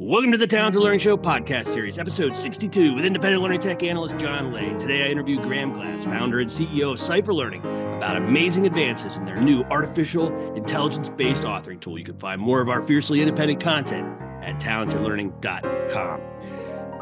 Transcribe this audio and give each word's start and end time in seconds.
Welcome 0.00 0.30
to 0.30 0.38
the 0.38 0.46
Talented 0.46 0.80
Learning 0.80 1.00
Show 1.00 1.16
podcast 1.16 1.66
series, 1.66 1.98
episode 1.98 2.36
62, 2.36 2.94
with 2.94 3.04
independent 3.04 3.42
learning 3.42 3.58
tech 3.58 3.82
analyst 3.82 4.16
John 4.16 4.52
Leh. 4.52 4.76
Today 4.76 5.04
I 5.04 5.08
interview 5.08 5.42
Graham 5.42 5.72
Glass, 5.72 6.04
founder 6.04 6.38
and 6.38 6.48
CEO 6.48 6.92
of 6.92 7.00
Cypher 7.00 7.34
Learning, 7.34 7.62
about 7.96 8.16
amazing 8.16 8.64
advances 8.64 9.16
in 9.16 9.24
their 9.24 9.40
new 9.40 9.64
artificial 9.64 10.54
intelligence 10.54 11.08
based 11.08 11.42
authoring 11.42 11.80
tool. 11.80 11.98
You 11.98 12.04
can 12.04 12.16
find 12.16 12.40
more 12.40 12.60
of 12.60 12.68
our 12.68 12.80
fiercely 12.80 13.20
independent 13.20 13.60
content 13.60 14.06
at 14.40 14.60
talentedlearning.com. 14.60 16.20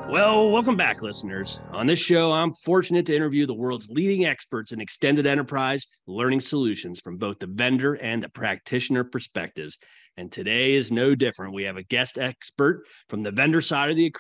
Well, 0.09 0.51
welcome 0.51 0.77
back, 0.77 1.03
listeners. 1.03 1.59
On 1.73 1.85
this 1.85 1.99
show, 1.99 2.33
I'm 2.33 2.55
fortunate 2.55 3.07
to 3.07 3.17
interview 3.17 3.45
the 3.45 3.55
world's 3.55 3.89
leading 3.89 4.25
experts 4.25 4.71
in 4.71 4.81
extended 4.81 5.27
enterprise 5.27 5.85
learning 6.07 6.43
solutions 6.43 7.01
from 7.01 7.17
both 7.17 7.41
the 7.41 7.49
vendor 7.49 7.95
and 7.95 8.23
the 8.23 8.29
practitioner 8.29 9.03
perspectives. 9.03 9.77
And 10.17 10.31
today 10.31 10.75
is 10.75 10.93
no 10.93 11.17
different. 11.17 11.55
We 11.55 11.65
have 11.65 11.77
a 11.77 11.83
guest 11.83 12.19
expert 12.19 12.85
from 13.09 13.25
the 13.25 13.33
vendor 13.33 13.61
side 13.61 13.91
of 13.91 13.97
the 13.97 14.13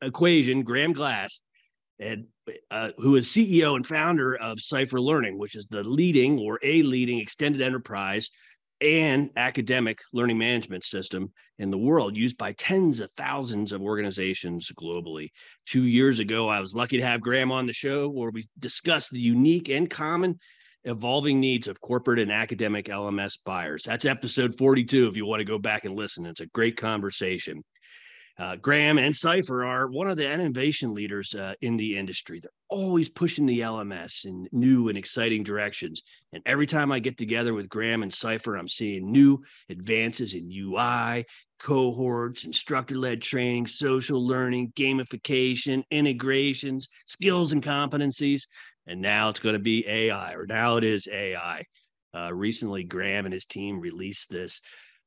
equation, 0.00 0.62
Graham 0.62 0.94
Glass, 0.94 1.42
and 1.98 2.24
uh, 2.70 2.92
who 2.96 3.16
is 3.16 3.28
CEO 3.28 3.76
and 3.76 3.86
founder 3.86 4.36
of 4.36 4.60
Cypher 4.60 5.00
Learning, 5.00 5.38
which 5.38 5.56
is 5.56 5.66
the 5.66 5.84
leading 5.84 6.38
or 6.38 6.58
a 6.62 6.82
leading 6.82 7.18
extended 7.18 7.60
enterprise 7.60 8.30
and 8.84 9.30
academic 9.36 9.98
learning 10.12 10.36
management 10.36 10.84
system 10.84 11.32
in 11.58 11.70
the 11.70 11.78
world 11.78 12.14
used 12.14 12.36
by 12.36 12.52
tens 12.52 13.00
of 13.00 13.10
thousands 13.12 13.72
of 13.72 13.80
organizations 13.80 14.70
globally. 14.78 15.30
Two 15.64 15.84
years 15.84 16.18
ago, 16.18 16.48
I 16.48 16.60
was 16.60 16.74
lucky 16.74 16.98
to 16.98 17.02
have 17.02 17.22
Graham 17.22 17.50
on 17.50 17.66
the 17.66 17.72
show 17.72 18.10
where 18.10 18.30
we 18.30 18.46
discussed 18.58 19.10
the 19.10 19.20
unique 19.20 19.70
and 19.70 19.88
common 19.88 20.38
evolving 20.84 21.40
needs 21.40 21.66
of 21.66 21.80
corporate 21.80 22.18
and 22.18 22.30
academic 22.30 22.86
LMS 22.86 23.38
buyers. 23.42 23.84
That's 23.84 24.04
episode 24.04 24.58
42 24.58 25.08
if 25.08 25.16
you 25.16 25.24
want 25.24 25.40
to 25.40 25.44
go 25.46 25.58
back 25.58 25.86
and 25.86 25.96
listen. 25.96 26.26
It's 26.26 26.40
a 26.40 26.46
great 26.46 26.76
conversation. 26.76 27.64
Uh, 28.36 28.56
Graham 28.56 28.98
and 28.98 29.14
Cypher 29.14 29.64
are 29.64 29.86
one 29.86 30.08
of 30.08 30.16
the 30.16 30.28
innovation 30.28 30.92
leaders 30.92 31.34
uh, 31.34 31.54
in 31.60 31.76
the 31.76 31.96
industry. 31.96 32.40
They're 32.40 32.50
always 32.68 33.08
pushing 33.08 33.46
the 33.46 33.60
LMS 33.60 34.24
in 34.24 34.48
new 34.50 34.88
and 34.88 34.98
exciting 34.98 35.44
directions. 35.44 36.02
And 36.32 36.42
every 36.44 36.66
time 36.66 36.90
I 36.90 36.98
get 36.98 37.16
together 37.16 37.54
with 37.54 37.68
Graham 37.68 38.02
and 38.02 38.12
Cypher, 38.12 38.56
I'm 38.56 38.66
seeing 38.66 39.12
new 39.12 39.40
advances 39.70 40.34
in 40.34 40.50
UI, 40.50 41.24
cohorts, 41.60 42.44
instructor 42.44 42.96
led 42.96 43.22
training, 43.22 43.68
social 43.68 44.26
learning, 44.26 44.72
gamification, 44.74 45.84
integrations, 45.92 46.88
skills 47.06 47.52
and 47.52 47.62
competencies. 47.62 48.42
And 48.88 49.00
now 49.00 49.28
it's 49.28 49.40
going 49.40 49.54
to 49.54 49.60
be 49.60 49.86
AI, 49.86 50.34
or 50.34 50.44
now 50.46 50.76
it 50.76 50.84
is 50.84 51.06
AI. 51.10 51.64
Uh, 52.14 52.32
recently, 52.32 52.84
Graham 52.84 53.26
and 53.26 53.32
his 53.32 53.46
team 53.46 53.80
released 53.80 54.28
this 54.28 54.60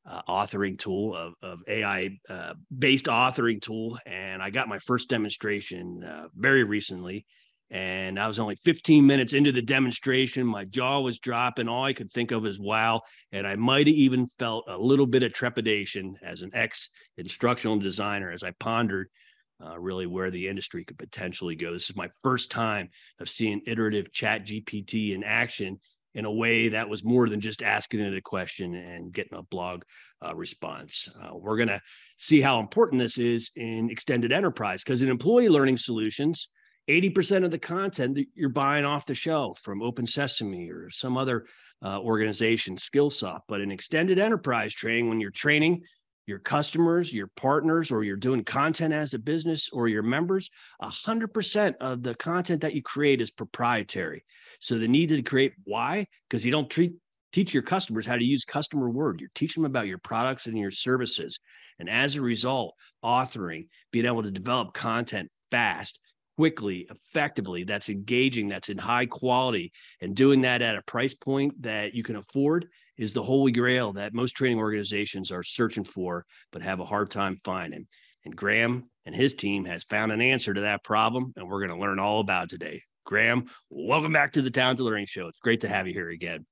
uh, 0.07 0.21
authoring 0.27 0.77
tool 0.77 1.15
of, 1.15 1.33
of 1.41 1.59
AI 1.67 2.17
uh, 2.29 2.53
based 2.75 3.05
authoring 3.05 3.61
tool. 3.61 3.99
And 4.05 4.41
I 4.41 4.49
got 4.49 4.69
my 4.69 4.79
first 4.79 5.09
demonstration 5.09 6.03
uh, 6.03 6.27
very 6.35 6.63
recently. 6.63 7.25
And 7.69 8.17
I 8.17 8.27
was 8.27 8.39
only 8.39 8.55
15 8.55 9.05
minutes 9.05 9.33
into 9.33 9.51
the 9.51 9.61
demonstration. 9.61 10.47
My 10.47 10.63
jaw 10.63 11.01
was 11.01 11.19
dropping. 11.19 11.67
All 11.67 11.83
I 11.83 11.91
could 11.91 12.09
think 12.11 12.31
of 12.31 12.45
is 12.45 12.59
wow. 12.59 13.01
And 13.33 13.45
I 13.45 13.57
might 13.57 13.87
have 13.87 13.95
even 13.95 14.25
felt 14.39 14.63
a 14.69 14.77
little 14.77 15.05
bit 15.05 15.23
of 15.23 15.33
trepidation 15.33 16.15
as 16.23 16.43
an 16.43 16.51
ex 16.53 16.87
instructional 17.17 17.77
designer 17.77 18.31
as 18.31 18.43
I 18.43 18.51
pondered 18.51 19.09
uh, 19.61 19.77
really 19.77 20.05
where 20.05 20.31
the 20.31 20.47
industry 20.47 20.85
could 20.85 20.97
potentially 20.97 21.55
go. 21.55 21.73
This 21.73 21.89
is 21.89 21.95
my 21.95 22.09
first 22.23 22.51
time 22.51 22.89
of 23.19 23.27
seeing 23.27 23.61
iterative 23.67 24.13
chat 24.13 24.45
GPT 24.45 25.13
in 25.13 25.23
action 25.23 25.79
in 26.17 26.25
a 26.25 26.31
way 26.31 26.67
that 26.69 26.89
was 26.89 27.03
more 27.03 27.29
than 27.29 27.39
just 27.39 27.61
asking 27.61 27.99
it 27.99 28.17
a 28.17 28.21
question 28.21 28.73
and 28.73 29.13
getting 29.13 29.37
a 29.37 29.43
blog 29.43 29.83
uh, 30.25 30.35
response. 30.35 31.07
Uh, 31.21 31.29
we're 31.35 31.57
going 31.57 31.67
to 31.67 31.79
see 32.17 32.41
how 32.41 32.59
important 32.59 32.99
this 32.99 33.19
is 33.19 33.51
in 33.55 33.91
extended 33.91 34.31
enterprise 34.31 34.83
because 34.83 35.03
in 35.03 35.09
employee 35.09 35.47
learning 35.47 35.77
solutions, 35.77 36.49
80% 36.89 37.45
of 37.45 37.51
the 37.51 37.59
content 37.59 38.15
that 38.15 38.25
you're 38.33 38.49
buying 38.49 38.83
off 38.83 39.05
the 39.05 39.13
shelf 39.13 39.59
from 39.59 39.81
OpenSesame 39.81 40.71
or 40.71 40.89
some 40.89 41.17
other 41.17 41.45
uh, 41.85 41.99
organization, 41.99 42.77
Skillsoft. 42.77 43.41
But 43.47 43.61
in 43.61 43.69
extended 43.69 44.17
enterprise 44.17 44.73
training, 44.73 45.09
when 45.09 45.21
you're 45.21 45.29
training 45.29 45.83
your 46.27 46.39
customers, 46.39 47.11
your 47.11 47.27
partners, 47.35 47.89
or 47.89 48.03
you're 48.03 48.17
doing 48.17 48.43
content 48.43 48.93
as 48.93 49.13
a 49.13 49.19
business 49.19 49.69
or 49.71 49.87
your 49.87 50.03
members, 50.03 50.49
100% 50.83 51.75
of 51.79 52.03
the 52.03 52.13
content 52.15 52.61
that 52.61 52.73
you 52.73 52.83
create 52.83 53.21
is 53.21 53.31
proprietary. 53.31 54.23
So 54.59 54.77
the 54.77 54.87
need 54.87 55.09
to 55.09 55.21
create 55.23 55.53
why? 55.63 56.05
Because 56.29 56.45
you 56.45 56.51
don't 56.51 56.69
treat 56.69 56.93
teach 57.33 57.53
your 57.53 57.63
customers 57.63 58.05
how 58.05 58.15
to 58.15 58.23
use 58.23 58.45
customer 58.45 58.89
word. 58.89 59.19
You're 59.19 59.29
teaching 59.35 59.61
them 59.61 59.69
about 59.69 59.87
your 59.87 59.97
products 59.97 60.45
and 60.45 60.57
your 60.57 60.71
services. 60.71 61.39
And 61.77 61.89
as 61.89 62.15
a 62.15 62.21
result, 62.21 62.73
authoring, 63.03 63.67
being 63.91 64.05
able 64.05 64.23
to 64.23 64.31
develop 64.31 64.73
content 64.73 65.29
fast, 65.51 65.99
quickly, 66.37 66.87
effectively, 66.89 67.63
that's 67.63 67.89
engaging, 67.89 68.47
that's 68.47 68.69
in 68.69 68.77
high 68.77 69.05
quality, 69.05 69.71
and 70.01 70.15
doing 70.15 70.41
that 70.41 70.61
at 70.61 70.77
a 70.77 70.81
price 70.83 71.13
point 71.13 71.61
that 71.61 71.93
you 71.93 72.03
can 72.03 72.15
afford 72.15 72.67
is 72.97 73.13
the 73.13 73.23
holy 73.23 73.51
grail 73.51 73.93
that 73.93 74.13
most 74.13 74.35
training 74.35 74.59
organizations 74.59 75.31
are 75.31 75.43
searching 75.43 75.83
for, 75.83 76.25
but 76.51 76.61
have 76.61 76.79
a 76.79 76.85
hard 76.85 77.11
time 77.11 77.37
finding. 77.43 77.87
And 78.25 78.35
Graham 78.35 78.89
and 79.05 79.15
his 79.15 79.33
team 79.33 79.65
has 79.65 79.83
found 79.83 80.11
an 80.11 80.21
answer 80.21 80.53
to 80.53 80.61
that 80.61 80.83
problem, 80.83 81.33
and 81.35 81.47
we're 81.47 81.65
going 81.65 81.77
to 81.77 81.81
learn 81.81 81.99
all 81.99 82.19
about 82.19 82.49
today. 82.49 82.81
Graham, 83.05 83.45
welcome 83.69 84.11
back 84.11 84.33
to 84.33 84.41
the 84.41 84.51
Talented 84.51 84.85
Learning 84.85 85.05
Show. 85.05 85.27
It's 85.27 85.39
great 85.39 85.61
to 85.61 85.69
have 85.69 85.87
you 85.87 85.93
here 85.93 86.09
again. 86.09 86.45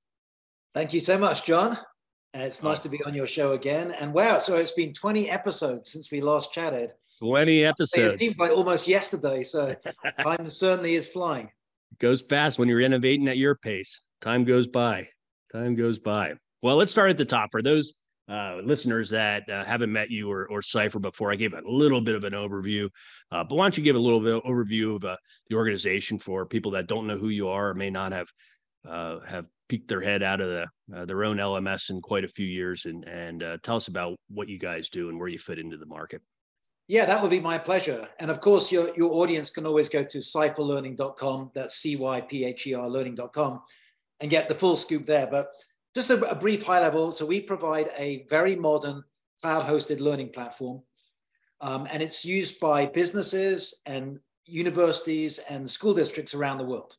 Thank 0.74 0.94
you 0.94 1.00
so 1.00 1.18
much, 1.18 1.44
John. 1.44 1.72
Uh, 1.72 2.40
it's 2.40 2.62
nice 2.62 2.80
to 2.80 2.88
be 2.88 3.02
on 3.04 3.14
your 3.14 3.26
show 3.26 3.52
again. 3.52 3.94
And 4.00 4.12
wow, 4.12 4.38
so 4.38 4.56
it's 4.56 4.72
been 4.72 4.92
20 4.92 5.30
episodes 5.30 5.92
since 5.92 6.10
we 6.10 6.20
last 6.20 6.52
chatted. 6.52 6.92
20 7.18 7.64
episodes. 7.64 8.14
It 8.14 8.18
seems 8.18 8.38
like 8.38 8.50
almost 8.50 8.88
yesterday. 8.88 9.42
So 9.42 9.74
time 10.22 10.46
certainly 10.46 10.94
is 10.94 11.06
flying. 11.06 11.46
It 11.92 11.98
goes 11.98 12.22
fast 12.22 12.58
when 12.58 12.68
you're 12.68 12.80
innovating 12.80 13.28
at 13.28 13.38
your 13.38 13.54
pace. 13.54 14.02
Time 14.20 14.44
goes 14.44 14.66
by. 14.66 15.08
Time 15.52 15.74
goes 15.74 15.98
by. 15.98 16.34
Well, 16.62 16.76
let's 16.76 16.90
start 16.90 17.10
at 17.10 17.18
the 17.18 17.24
top. 17.24 17.50
For 17.52 17.62
those 17.62 17.94
uh, 18.28 18.56
listeners 18.64 19.10
that 19.10 19.48
uh, 19.48 19.64
haven't 19.64 19.92
met 19.92 20.10
you 20.10 20.30
or, 20.30 20.46
or 20.48 20.62
Cypher 20.62 20.98
before, 20.98 21.32
I 21.32 21.36
gave 21.36 21.52
a 21.52 21.62
little 21.64 22.00
bit 22.00 22.14
of 22.14 22.24
an 22.24 22.32
overview. 22.32 22.88
Uh, 23.30 23.44
but 23.44 23.54
why 23.54 23.64
don't 23.64 23.78
you 23.78 23.84
give 23.84 23.96
a 23.96 24.00
little 24.00 24.20
bit 24.20 24.34
of 24.34 24.42
overview 24.42 24.96
of 24.96 25.04
uh, 25.04 25.16
the 25.48 25.56
organization 25.56 26.18
for 26.18 26.44
people 26.46 26.72
that 26.72 26.88
don't 26.88 27.06
know 27.06 27.18
who 27.18 27.28
you 27.28 27.48
are 27.48 27.70
or 27.70 27.74
may 27.74 27.90
not 27.90 28.12
have 28.12 28.28
uh, 28.88 29.18
have 29.26 29.46
peeked 29.68 29.88
their 29.88 30.00
head 30.00 30.22
out 30.22 30.40
of 30.40 30.48
the, 30.48 30.96
uh, 30.96 31.04
their 31.04 31.24
own 31.24 31.38
LMS 31.38 31.90
in 31.90 32.00
quite 32.00 32.22
a 32.22 32.28
few 32.28 32.46
years, 32.46 32.84
and 32.84 33.04
and 33.04 33.44
tell 33.62 33.76
us 33.76 33.88
about 33.88 34.16
what 34.28 34.48
you 34.48 34.58
guys 34.58 34.88
do 34.88 35.08
and 35.08 35.18
where 35.18 35.28
you 35.28 35.38
fit 35.38 35.58
into 35.58 35.76
the 35.76 35.86
market. 35.86 36.22
Yeah, 36.88 37.04
that 37.04 37.20
would 37.20 37.32
be 37.32 37.40
my 37.40 37.58
pleasure. 37.58 38.08
And 38.20 38.30
of 38.30 38.40
course, 38.40 38.70
your, 38.70 38.94
your 38.96 39.10
audience 39.14 39.50
can 39.50 39.66
always 39.66 39.88
go 39.88 40.04
to 40.04 40.18
cypherlearning.com, 40.18 41.50
that's 41.52 41.76
C 41.76 41.96
Y 41.96 42.20
P 42.20 42.44
H 42.44 42.66
E 42.68 42.74
R 42.74 42.88
learning.com, 42.88 43.60
and 44.20 44.30
get 44.30 44.48
the 44.48 44.54
full 44.54 44.76
scoop 44.76 45.06
there. 45.06 45.26
But 45.26 45.48
just 45.94 46.10
a, 46.10 46.30
a 46.30 46.34
brief 46.34 46.64
high 46.64 46.80
level. 46.80 47.12
So 47.12 47.26
we 47.26 47.40
provide 47.40 47.90
a 47.96 48.26
very 48.28 48.56
modern 48.56 49.02
cloud 49.40 49.66
hosted 49.66 50.00
learning 50.00 50.30
platform. 50.30 50.82
Um, 51.60 51.86
and 51.90 52.02
it's 52.02 52.24
used 52.24 52.60
by 52.60 52.86
businesses 52.86 53.80
and 53.86 54.18
universities 54.46 55.38
and 55.50 55.68
school 55.68 55.94
districts 55.94 56.34
around 56.34 56.58
the 56.58 56.66
world. 56.66 56.96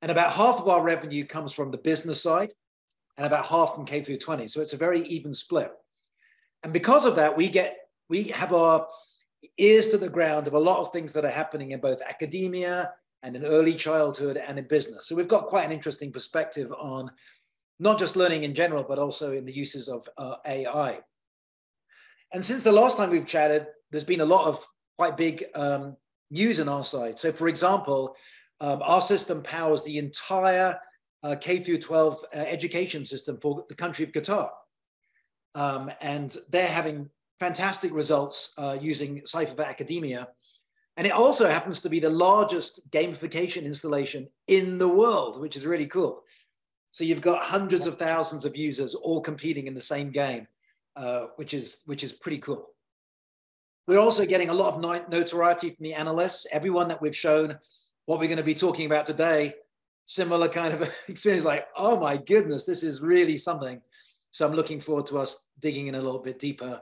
And 0.00 0.10
about 0.10 0.32
half 0.32 0.58
of 0.58 0.68
our 0.68 0.82
revenue 0.82 1.24
comes 1.24 1.52
from 1.52 1.70
the 1.70 1.78
business 1.78 2.22
side 2.22 2.52
and 3.16 3.26
about 3.26 3.46
half 3.46 3.74
from 3.74 3.84
K 3.84 4.02
through 4.02 4.18
20. 4.18 4.48
So 4.48 4.60
it's 4.60 4.72
a 4.72 4.78
very 4.78 5.00
even 5.02 5.34
split. 5.34 5.70
And 6.62 6.72
because 6.72 7.04
of 7.04 7.16
that, 7.16 7.36
we 7.36 7.48
get 7.48 7.76
we 8.08 8.24
have 8.24 8.52
our 8.52 8.86
ears 9.58 9.88
to 9.88 9.98
the 9.98 10.08
ground 10.08 10.46
of 10.46 10.54
a 10.54 10.58
lot 10.58 10.78
of 10.78 10.92
things 10.92 11.12
that 11.12 11.24
are 11.24 11.30
happening 11.30 11.72
in 11.72 11.80
both 11.80 12.00
academia 12.02 12.92
and 13.22 13.36
in 13.36 13.44
early 13.44 13.74
childhood 13.74 14.36
and 14.36 14.58
in 14.58 14.66
business. 14.66 15.06
So 15.06 15.14
we've 15.14 15.28
got 15.28 15.46
quite 15.46 15.64
an 15.64 15.72
interesting 15.72 16.12
perspective 16.12 16.72
on 16.78 17.10
not 17.78 17.98
just 17.98 18.16
learning 18.16 18.44
in 18.44 18.54
general, 18.54 18.84
but 18.84 18.98
also 18.98 19.32
in 19.32 19.44
the 19.44 19.52
uses 19.52 19.88
of 19.88 20.08
uh, 20.18 20.36
AI. 20.46 21.00
And 22.32 22.44
since 22.44 22.64
the 22.64 22.72
last 22.72 22.96
time 22.96 23.10
we've 23.10 23.26
chatted, 23.26 23.66
there's 23.90 24.04
been 24.04 24.20
a 24.20 24.24
lot 24.24 24.46
of 24.46 24.64
quite 24.96 25.16
big 25.16 25.44
um, 25.54 25.96
news 26.30 26.60
on 26.60 26.68
our 26.68 26.84
side. 26.84 27.18
So, 27.18 27.32
for 27.32 27.48
example, 27.48 28.16
um, 28.60 28.80
our 28.82 29.00
system 29.00 29.42
powers 29.42 29.82
the 29.82 29.98
entire 29.98 30.78
uh, 31.22 31.36
K 31.40 31.58
through 31.58 31.78
12 31.78 32.24
uh, 32.34 32.38
education 32.38 33.04
system 33.04 33.38
for 33.40 33.64
the 33.68 33.74
country 33.74 34.04
of 34.04 34.12
Qatar. 34.12 34.48
Um, 35.54 35.90
and 36.00 36.34
they're 36.50 36.66
having 36.66 37.10
fantastic 37.38 37.92
results 37.92 38.54
uh, 38.58 38.78
using 38.80 39.22
Cypher 39.24 39.54
for 39.54 39.62
Academia. 39.62 40.28
And 40.96 41.06
it 41.06 41.12
also 41.12 41.48
happens 41.48 41.80
to 41.80 41.88
be 41.88 42.00
the 42.00 42.10
largest 42.10 42.90
gamification 42.90 43.64
installation 43.64 44.28
in 44.46 44.78
the 44.78 44.88
world, 44.88 45.40
which 45.40 45.56
is 45.56 45.66
really 45.66 45.86
cool. 45.86 46.22
So 46.90 47.04
you've 47.04 47.22
got 47.22 47.42
hundreds 47.42 47.86
of 47.86 47.98
thousands 47.98 48.44
of 48.44 48.56
users 48.56 48.94
all 48.94 49.20
competing 49.22 49.66
in 49.66 49.74
the 49.74 49.80
same 49.80 50.10
game, 50.10 50.46
uh, 50.94 51.26
which 51.36 51.54
is 51.54 51.82
which 51.86 52.04
is 52.04 52.12
pretty 52.12 52.38
cool. 52.38 52.68
We're 53.88 53.98
also 53.98 54.26
getting 54.26 54.50
a 54.50 54.54
lot 54.54 54.74
of 54.74 55.10
notoriety 55.10 55.70
from 55.70 55.82
the 55.84 55.94
analysts. 55.94 56.46
Everyone 56.52 56.88
that 56.88 57.00
we've 57.00 57.16
shown 57.16 57.58
what 58.04 58.20
we're 58.20 58.26
going 58.26 58.36
to 58.36 58.44
be 58.44 58.54
talking 58.54 58.86
about 58.86 59.06
today, 59.06 59.54
similar 60.04 60.48
kind 60.48 60.74
of 60.74 60.94
experience, 61.08 61.44
like, 61.44 61.66
oh 61.76 61.98
my 61.98 62.18
goodness, 62.18 62.64
this 62.64 62.82
is 62.82 63.00
really 63.00 63.36
something. 63.36 63.80
So 64.30 64.46
I'm 64.46 64.54
looking 64.54 64.80
forward 64.80 65.06
to 65.06 65.18
us 65.18 65.48
digging 65.58 65.88
in 65.88 65.94
a 65.94 66.00
little 66.00 66.20
bit 66.20 66.38
deeper. 66.38 66.80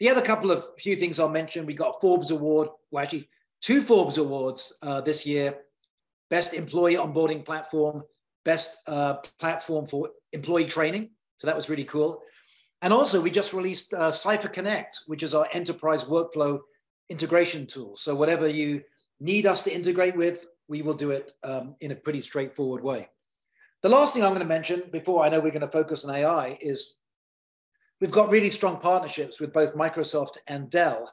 The 0.00 0.10
other 0.10 0.22
couple 0.22 0.50
of 0.50 0.64
few 0.78 0.96
things 0.96 1.20
I'll 1.20 1.28
mention, 1.28 1.66
we 1.66 1.74
got 1.74 1.96
a 1.96 2.00
Forbes 2.00 2.30
Award, 2.30 2.68
well, 2.90 3.02
actually, 3.02 3.28
two 3.60 3.80
Forbes 3.80 4.18
Awards 4.18 4.76
uh, 4.82 5.00
this 5.00 5.26
year 5.26 5.56
Best 6.30 6.54
Employee 6.54 6.96
Onboarding 6.96 7.44
Platform, 7.44 8.02
Best 8.44 8.78
uh, 8.88 9.14
Platform 9.38 9.86
for 9.86 10.10
Employee 10.32 10.64
Training. 10.64 11.10
So 11.38 11.46
that 11.46 11.56
was 11.56 11.68
really 11.68 11.84
cool. 11.84 12.20
And 12.82 12.92
also, 12.92 13.20
we 13.20 13.30
just 13.30 13.52
released 13.52 13.94
uh, 13.94 14.10
Cypher 14.10 14.48
Connect, 14.48 15.00
which 15.06 15.22
is 15.22 15.34
our 15.34 15.46
enterprise 15.52 16.04
workflow 16.04 16.60
integration 17.08 17.66
tool. 17.66 17.96
So 17.96 18.14
whatever 18.14 18.48
you 18.48 18.82
need 19.20 19.46
us 19.46 19.62
to 19.62 19.74
integrate 19.74 20.16
with, 20.16 20.46
we 20.68 20.82
will 20.82 20.94
do 20.94 21.10
it 21.10 21.32
um, 21.42 21.76
in 21.80 21.92
a 21.92 21.96
pretty 21.96 22.20
straightforward 22.20 22.82
way. 22.82 23.08
The 23.82 23.88
last 23.88 24.14
thing 24.14 24.22
I'm 24.22 24.30
going 24.30 24.40
to 24.40 24.46
mention 24.46 24.84
before 24.92 25.24
I 25.24 25.28
know 25.28 25.40
we're 25.40 25.50
going 25.50 25.60
to 25.60 25.68
focus 25.68 26.04
on 26.04 26.14
AI 26.14 26.58
is 26.60 26.96
we've 28.00 28.10
got 28.10 28.30
really 28.30 28.50
strong 28.50 28.78
partnerships 28.78 29.40
with 29.40 29.52
both 29.52 29.74
Microsoft 29.74 30.38
and 30.46 30.70
Dell. 30.70 31.12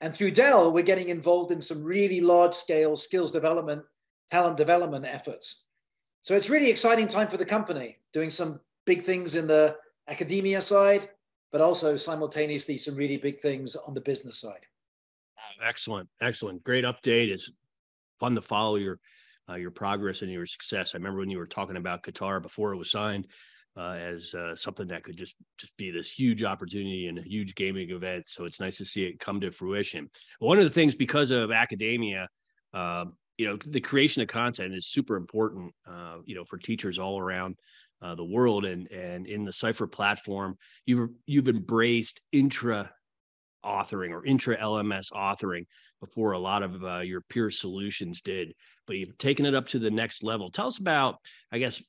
And 0.00 0.14
through 0.14 0.32
Dell, 0.32 0.72
we're 0.72 0.82
getting 0.82 1.08
involved 1.08 1.52
in 1.52 1.62
some 1.62 1.82
really 1.82 2.20
large 2.20 2.54
scale 2.54 2.96
skills 2.96 3.30
development, 3.30 3.84
talent 4.30 4.56
development 4.56 5.04
efforts. 5.04 5.64
So 6.22 6.34
it's 6.34 6.50
really 6.50 6.70
exciting 6.70 7.08
time 7.08 7.28
for 7.28 7.36
the 7.36 7.44
company, 7.44 7.98
doing 8.12 8.30
some 8.30 8.60
big 8.84 9.02
things 9.02 9.36
in 9.36 9.46
the 9.46 9.76
academia 10.08 10.60
side, 10.60 11.08
but 11.52 11.60
also 11.60 11.96
simultaneously 11.96 12.76
some 12.76 12.96
really 12.96 13.16
big 13.16 13.38
things 13.38 13.76
on 13.76 13.94
the 13.94 14.00
business 14.00 14.38
side. 14.38 14.66
Excellent, 15.62 16.08
excellent, 16.20 16.64
great 16.64 16.84
update. 16.84 17.28
It's 17.28 17.52
fun 18.18 18.34
to 18.34 18.42
follow 18.42 18.76
your 18.76 18.98
uh, 19.48 19.54
your 19.54 19.70
progress 19.70 20.22
and 20.22 20.30
your 20.30 20.46
success. 20.46 20.94
I 20.94 20.98
remember 20.98 21.18
when 21.18 21.30
you 21.30 21.38
were 21.38 21.46
talking 21.46 21.76
about 21.76 22.04
Qatar 22.04 22.40
before 22.40 22.72
it 22.72 22.76
was 22.76 22.90
signed 22.90 23.26
uh, 23.76 23.92
as 23.92 24.34
uh, 24.34 24.54
something 24.54 24.86
that 24.88 25.02
could 25.02 25.16
just 25.16 25.34
just 25.58 25.76
be 25.76 25.90
this 25.90 26.10
huge 26.10 26.44
opportunity 26.44 27.06
and 27.06 27.18
a 27.18 27.22
huge 27.22 27.54
gaming 27.54 27.90
event. 27.90 28.28
So 28.28 28.44
it's 28.44 28.60
nice 28.60 28.76
to 28.78 28.84
see 28.84 29.04
it 29.04 29.20
come 29.20 29.40
to 29.40 29.50
fruition. 29.50 30.08
One 30.38 30.58
of 30.58 30.64
the 30.64 30.70
things 30.70 30.94
because 30.94 31.30
of 31.30 31.50
academia, 31.50 32.28
um, 32.74 33.14
you 33.38 33.46
know, 33.46 33.56
the 33.64 33.80
creation 33.80 34.22
of 34.22 34.28
content 34.28 34.74
is 34.74 34.88
super 34.88 35.16
important. 35.16 35.72
Uh, 35.88 36.18
you 36.24 36.34
know, 36.34 36.44
for 36.44 36.58
teachers 36.58 36.98
all 36.98 37.18
around. 37.18 37.56
Uh, 38.00 38.16
the 38.16 38.24
world 38.24 38.64
and 38.64 38.90
and 38.90 39.28
in 39.28 39.44
the 39.44 39.52
Cypher 39.52 39.86
platform, 39.86 40.58
you've 40.86 41.10
you've 41.26 41.46
embraced 41.46 42.20
intra 42.32 42.90
authoring 43.64 44.10
or 44.10 44.26
intra 44.26 44.56
LMS 44.56 45.12
authoring 45.12 45.66
before 46.00 46.32
a 46.32 46.38
lot 46.38 46.62
of 46.62 46.82
uh, 46.84 46.98
your 46.98 47.20
peer 47.20 47.50
solutions 47.50 48.20
did, 48.20 48.52
but 48.86 48.96
you've 48.96 49.16
taken 49.18 49.46
it 49.46 49.54
up 49.54 49.68
to 49.68 49.78
the 49.78 49.90
next 49.90 50.24
level. 50.24 50.50
Tell 50.50 50.66
us 50.66 50.78
about, 50.78 51.16
I 51.52 51.58
guess, 51.58 51.80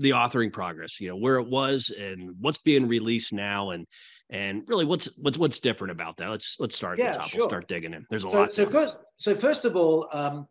the 0.00 0.10
authoring 0.10 0.52
progress. 0.52 1.00
You 1.00 1.08
know 1.08 1.16
where 1.16 1.36
it 1.36 1.48
was 1.48 1.90
and 1.96 2.34
what's 2.40 2.58
being 2.58 2.88
released 2.88 3.32
now, 3.32 3.70
and 3.70 3.86
and 4.30 4.64
really 4.66 4.84
what's 4.84 5.06
what's 5.16 5.38
what's 5.38 5.60
different 5.60 5.92
about 5.92 6.16
that. 6.16 6.30
Let's 6.30 6.56
let's 6.58 6.74
start 6.74 6.98
at 6.98 7.04
yeah, 7.04 7.12
the 7.12 7.18
top. 7.18 7.28
Sure. 7.28 7.38
We'll 7.40 7.48
start 7.48 7.68
digging 7.68 7.94
in. 7.94 8.06
There's 8.10 8.24
a 8.24 8.30
so, 8.30 8.38
lot. 8.38 8.54
So 8.54 8.68
first, 8.68 8.96
so 9.16 9.34
first 9.34 9.64
of 9.64 9.76
all, 9.76 10.08
um, 10.12 10.48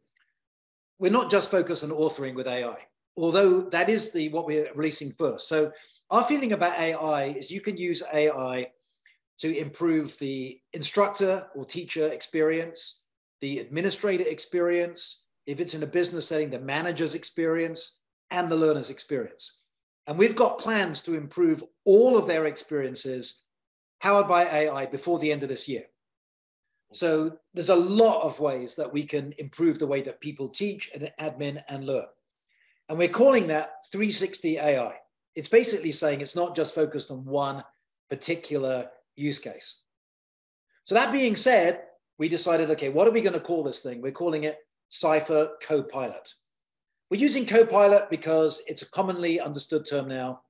we're 1.00 1.12
not 1.12 1.32
just 1.32 1.52
focused 1.52 1.84
on 1.84 1.90
authoring 1.90 2.36
with 2.36 2.48
AI, 2.48 2.78
although 3.18 3.62
that 3.62 3.90
is 3.90 4.14
the 4.14 4.30
what 4.30 4.46
we're 4.46 4.70
releasing 4.76 5.12
first. 5.12 5.48
So 5.48 5.72
our 6.12 6.24
feeling 6.24 6.54
about 6.54 6.78
AI 6.78 7.26
is 7.26 7.52
you 7.52 7.62
can 7.62 7.78
use 7.78 8.04
AI 8.14 8.68
to 9.40 9.58
improve 9.58 10.18
the 10.20 10.60
instructor 10.74 11.48
or 11.56 11.66
teacher 11.66 12.08
experience, 12.08 13.06
the 13.42 13.60
administrator 13.60 14.26
experience, 14.28 15.28
if 15.46 15.60
it's 15.60 15.74
in 15.74 15.82
a 15.82 15.88
business 15.88 16.28
setting, 16.28 16.50
the 16.50 16.60
manager's 16.60 17.16
experience, 17.16 17.99
and 18.32 18.50
the 18.50 18.56
learner's 18.56 18.90
experience. 18.90 19.64
And 20.08 20.18
we've 20.18 20.36
got 20.36 20.60
plans 20.60 21.02
to 21.02 21.16
improve 21.16 21.64
all 21.86 22.18
of 22.18 22.28
their 22.28 22.46
experiences 22.46 23.44
powered 24.02 24.28
by 24.28 24.46
AI 24.46 24.86
before 24.86 25.20
the 25.20 25.32
end 25.32 25.44
of 25.44 25.50
this 25.50 25.68
year. 25.68 25.84
So 26.94 27.38
there's 27.54 27.70
a 27.70 27.76
lot 27.76 28.24
of 28.24 28.40
ways 28.40 28.76
that 28.76 28.92
we 28.92 29.04
can 29.04 29.34
improve 29.38 29.78
the 29.78 29.88
way 29.88 30.02
that 30.02 30.22
people 30.22 30.50
teach 30.50 30.90
and 30.94 31.12
admin 31.20 31.62
and 31.70 31.86
learn. 31.86 32.08
And 32.88 32.98
we're 32.98 33.08
calling 33.08 33.48
that 33.48 33.74
360 33.92 34.58
AI. 34.58 34.96
It's 35.36 35.48
basically 35.48 35.92
saying 35.92 36.22
it's 36.22 36.36
not 36.36 36.56
just 36.56 36.74
focused 36.74 37.12
on 37.12 37.24
one 37.24 37.64
particular 38.10 38.90
use 39.16 39.38
case. 39.38 39.84
So 40.86 40.96
that 40.96 41.14
being 41.14 41.36
said, 41.36 41.84
we 42.18 42.28
decided, 42.30 42.72
okay, 42.72 42.90
what 42.90 43.08
are 43.08 43.12
we 43.12 43.22
going 43.22 43.34
to 43.34 43.40
call 43.40 43.64
this 43.64 43.82
thing? 43.82 44.02
We're 44.02 44.12
calling 44.12 44.46
it 44.46 44.58
Cypher 44.90 45.52
Copilot. 45.62 46.34
We're 47.10 47.20
using 47.20 47.46
Copilot 47.46 48.10
because 48.10 48.62
it's 48.68 48.84
a 48.84 48.90
commonly 48.90 49.40
understood 49.40 49.86
term 49.90 50.08
now, 50.08 50.42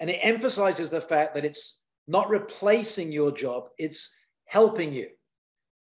and 0.00 0.10
it 0.10 0.18
emphasizes 0.22 0.90
the 0.90 1.00
fact 1.00 1.34
that 1.34 1.44
it's 1.44 1.82
not 2.08 2.28
replacing 2.28 3.12
your 3.12 3.30
job, 3.30 3.68
it's 3.78 4.14
helping 4.46 4.92
you. 4.92 5.08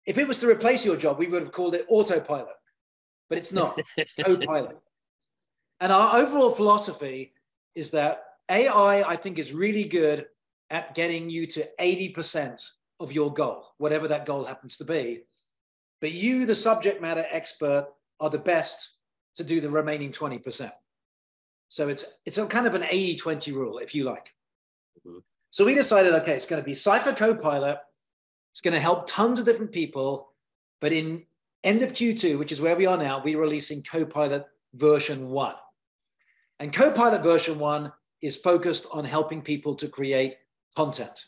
If 0.05 0.17
it 0.17 0.27
was 0.27 0.37
to 0.37 0.49
replace 0.49 0.85
your 0.85 0.95
job, 0.95 1.19
we 1.19 1.27
would 1.27 1.41
have 1.41 1.51
called 1.51 1.75
it 1.75 1.85
autopilot, 1.89 2.55
but 3.27 3.37
it's 3.37 3.51
not, 3.51 3.79
Copilot. 4.25 4.79
And 5.81 5.91
our 5.91 6.17
overall 6.17 6.51
philosophy 6.51 7.33
is 7.75 7.91
that 7.91 8.23
AI, 8.49 9.03
I 9.03 9.15
think, 9.15 9.37
is 9.37 9.53
really 9.53 9.83
good 9.83 10.25
at 10.69 10.95
getting 10.95 11.29
you 11.29 11.45
to 11.47 11.67
80% 11.79 12.65
of 12.99 13.11
your 13.11 13.33
goal, 13.33 13.67
whatever 13.77 14.07
that 14.07 14.25
goal 14.25 14.45
happens 14.45 14.77
to 14.77 14.85
be. 14.85 15.23
But 16.01 16.13
you, 16.13 16.45
the 16.45 16.55
subject 16.55 17.01
matter 17.01 17.25
expert, 17.29 17.87
are 18.19 18.29
the 18.29 18.39
best 18.39 18.97
to 19.35 19.43
do 19.43 19.61
the 19.61 19.69
remaining 19.69 20.11
20%. 20.11 20.71
So 21.69 21.87
it's 21.87 22.05
it's 22.25 22.37
a 22.37 22.45
kind 22.47 22.65
of 22.65 22.73
an 22.73 22.81
80-20 22.81 23.53
rule, 23.53 23.77
if 23.77 23.93
you 23.93 24.03
like. 24.03 24.33
Mm-hmm. 25.07 25.19
So 25.51 25.65
we 25.65 25.75
decided, 25.75 26.13
okay, 26.15 26.33
it's 26.33 26.45
going 26.45 26.61
to 26.61 26.65
be 26.65 26.73
Cypher 26.73 27.13
Copilot. 27.13 27.79
It's 28.51 28.61
going 28.61 28.73
to 28.73 28.79
help 28.79 29.07
tons 29.07 29.39
of 29.39 29.45
different 29.45 29.71
people. 29.71 30.33
But 30.81 30.93
in 30.93 31.25
end 31.63 31.81
of 31.81 31.93
Q2, 31.93 32.37
which 32.37 32.51
is 32.51 32.61
where 32.61 32.75
we 32.75 32.85
are 32.85 32.97
now, 32.97 33.21
we're 33.23 33.39
releasing 33.39 33.83
Copilot 33.83 34.45
version 34.73 35.29
one. 35.29 35.55
And 36.59 36.73
Copilot 36.73 37.23
version 37.23 37.59
one 37.59 37.91
is 38.21 38.35
focused 38.35 38.85
on 38.91 39.05
helping 39.05 39.41
people 39.41 39.75
to 39.75 39.87
create 39.87 40.37
content. 40.75 41.25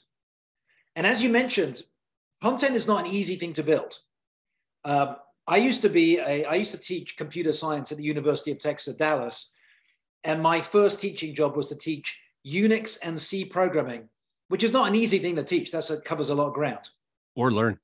And 0.96 1.08
as 1.08 1.24
you 1.24 1.30
mentioned, 1.30 1.84
content 2.44 2.76
is 2.76 2.88
not 2.88 3.08
an 3.08 3.14
easy 3.14 3.36
thing 3.36 3.54
to 3.54 3.64
build. 3.64 4.00
Um, 4.84 5.16
I 5.48 5.58
used 5.58 5.82
to 5.82 5.90
be 5.90 6.20
a, 6.20 6.46
I 6.46 6.56
used 6.56 6.72
to 6.72 6.78
teach 6.78 7.18
computer 7.18 7.54
science 7.54 7.92
at 7.92 7.98
the 7.98 8.04
University 8.04 8.52
of 8.52 8.60
Texas, 8.60 8.94
at 8.94 9.00
Dallas. 9.00 9.54
And 10.24 10.42
my 10.42 10.62
first 10.62 11.02
teaching 11.02 11.34
job 11.34 11.56
was 11.56 11.68
to 11.70 11.76
teach 11.76 12.20
Unix 12.48 13.00
and 13.04 13.20
C 13.20 13.46
programming, 13.46 14.10
which 14.50 14.64
is 14.64 14.74
not 14.74 14.88
an 14.88 14.96
easy 14.96 15.18
thing 15.18 15.36
to 15.36 15.44
teach. 15.44 15.72
That's 15.72 15.90
it 15.90 16.04
covers 16.04 16.30
a 16.30 16.36
lot 16.36 16.48
of 16.48 16.54
ground. 16.54 16.90
Or 17.36 17.52
learn. 17.52 17.80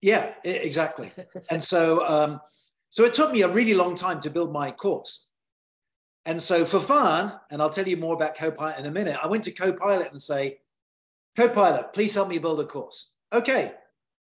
Yeah, 0.00 0.32
exactly. 0.44 1.12
and 1.50 1.62
so, 1.62 2.06
um, 2.06 2.40
so 2.88 3.04
it 3.04 3.14
took 3.14 3.32
me 3.32 3.42
a 3.42 3.48
really 3.48 3.74
long 3.74 3.94
time 3.94 4.20
to 4.20 4.30
build 4.30 4.52
my 4.52 4.70
course. 4.70 5.28
And 6.26 6.42
so 6.42 6.64
for 6.64 6.80
fun, 6.80 7.32
and 7.50 7.62
I'll 7.62 7.70
tell 7.70 7.88
you 7.88 7.96
more 7.96 8.14
about 8.14 8.36
Copilot 8.36 8.78
in 8.78 8.86
a 8.86 8.90
minute, 8.90 9.18
I 9.22 9.26
went 9.26 9.44
to 9.44 9.52
Copilot 9.52 10.12
and 10.12 10.20
say, 10.20 10.58
Copilot, 11.36 11.92
please 11.92 12.14
help 12.14 12.28
me 12.28 12.38
build 12.38 12.60
a 12.60 12.64
course. 12.64 13.14
Okay, 13.32 13.72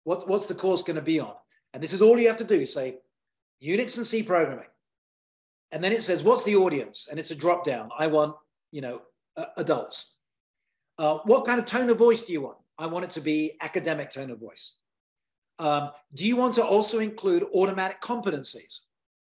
what, 0.04 0.28
what's 0.28 0.46
the 0.46 0.54
course 0.54 0.82
going 0.82 0.96
to 0.96 1.02
be 1.02 1.20
on? 1.20 1.34
And 1.78 1.82
this 1.84 1.92
is 1.92 2.02
all 2.02 2.18
you 2.18 2.26
have 2.26 2.38
to 2.38 2.44
do 2.44 2.62
is 2.62 2.74
say 2.74 2.96
Unix 3.62 3.98
and 3.98 4.04
C 4.04 4.24
programming. 4.24 4.66
And 5.70 5.84
then 5.84 5.92
it 5.92 6.02
says, 6.02 6.24
what's 6.24 6.42
the 6.42 6.56
audience? 6.56 7.06
And 7.08 7.20
it's 7.20 7.30
a 7.30 7.36
drop 7.36 7.64
down. 7.64 7.90
I 7.96 8.08
want, 8.08 8.34
you 8.72 8.80
know, 8.80 9.02
uh, 9.36 9.44
adults. 9.58 10.16
Uh, 10.98 11.18
what 11.18 11.46
kind 11.46 11.60
of 11.60 11.66
tone 11.66 11.88
of 11.88 11.96
voice 11.96 12.22
do 12.22 12.32
you 12.32 12.40
want? 12.40 12.58
I 12.78 12.86
want 12.86 13.04
it 13.04 13.10
to 13.10 13.20
be 13.20 13.52
academic 13.60 14.10
tone 14.10 14.32
of 14.32 14.40
voice. 14.40 14.78
Um, 15.60 15.90
do 16.14 16.26
you 16.26 16.34
want 16.34 16.54
to 16.54 16.64
also 16.64 16.98
include 16.98 17.44
automatic 17.54 18.00
competencies? 18.00 18.80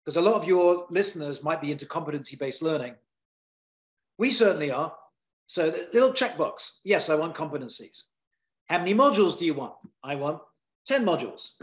Because 0.03 0.17
a 0.17 0.21
lot 0.21 0.35
of 0.35 0.47
your 0.47 0.85
listeners 0.91 1.43
might 1.43 1.61
be 1.61 1.71
into 1.71 1.87
competency 1.87 2.35
based 2.35 2.61
learning. 2.61 2.93
We 4.19 4.29
certainly 4.29 4.69
are. 4.69 4.93
So 5.47 5.71
the 5.71 5.89
little 5.93 6.11
checkbox. 6.11 6.77
Yes, 6.83 7.09
I 7.09 7.15
want 7.15 7.33
competencies. 7.33 8.03
How 8.69 8.77
many 8.77 8.93
modules 8.93 9.35
do 9.35 9.47
you 9.47 9.55
want? 9.55 9.73
I 10.03 10.13
want 10.13 10.43
10 10.85 11.03
modules. 11.03 11.53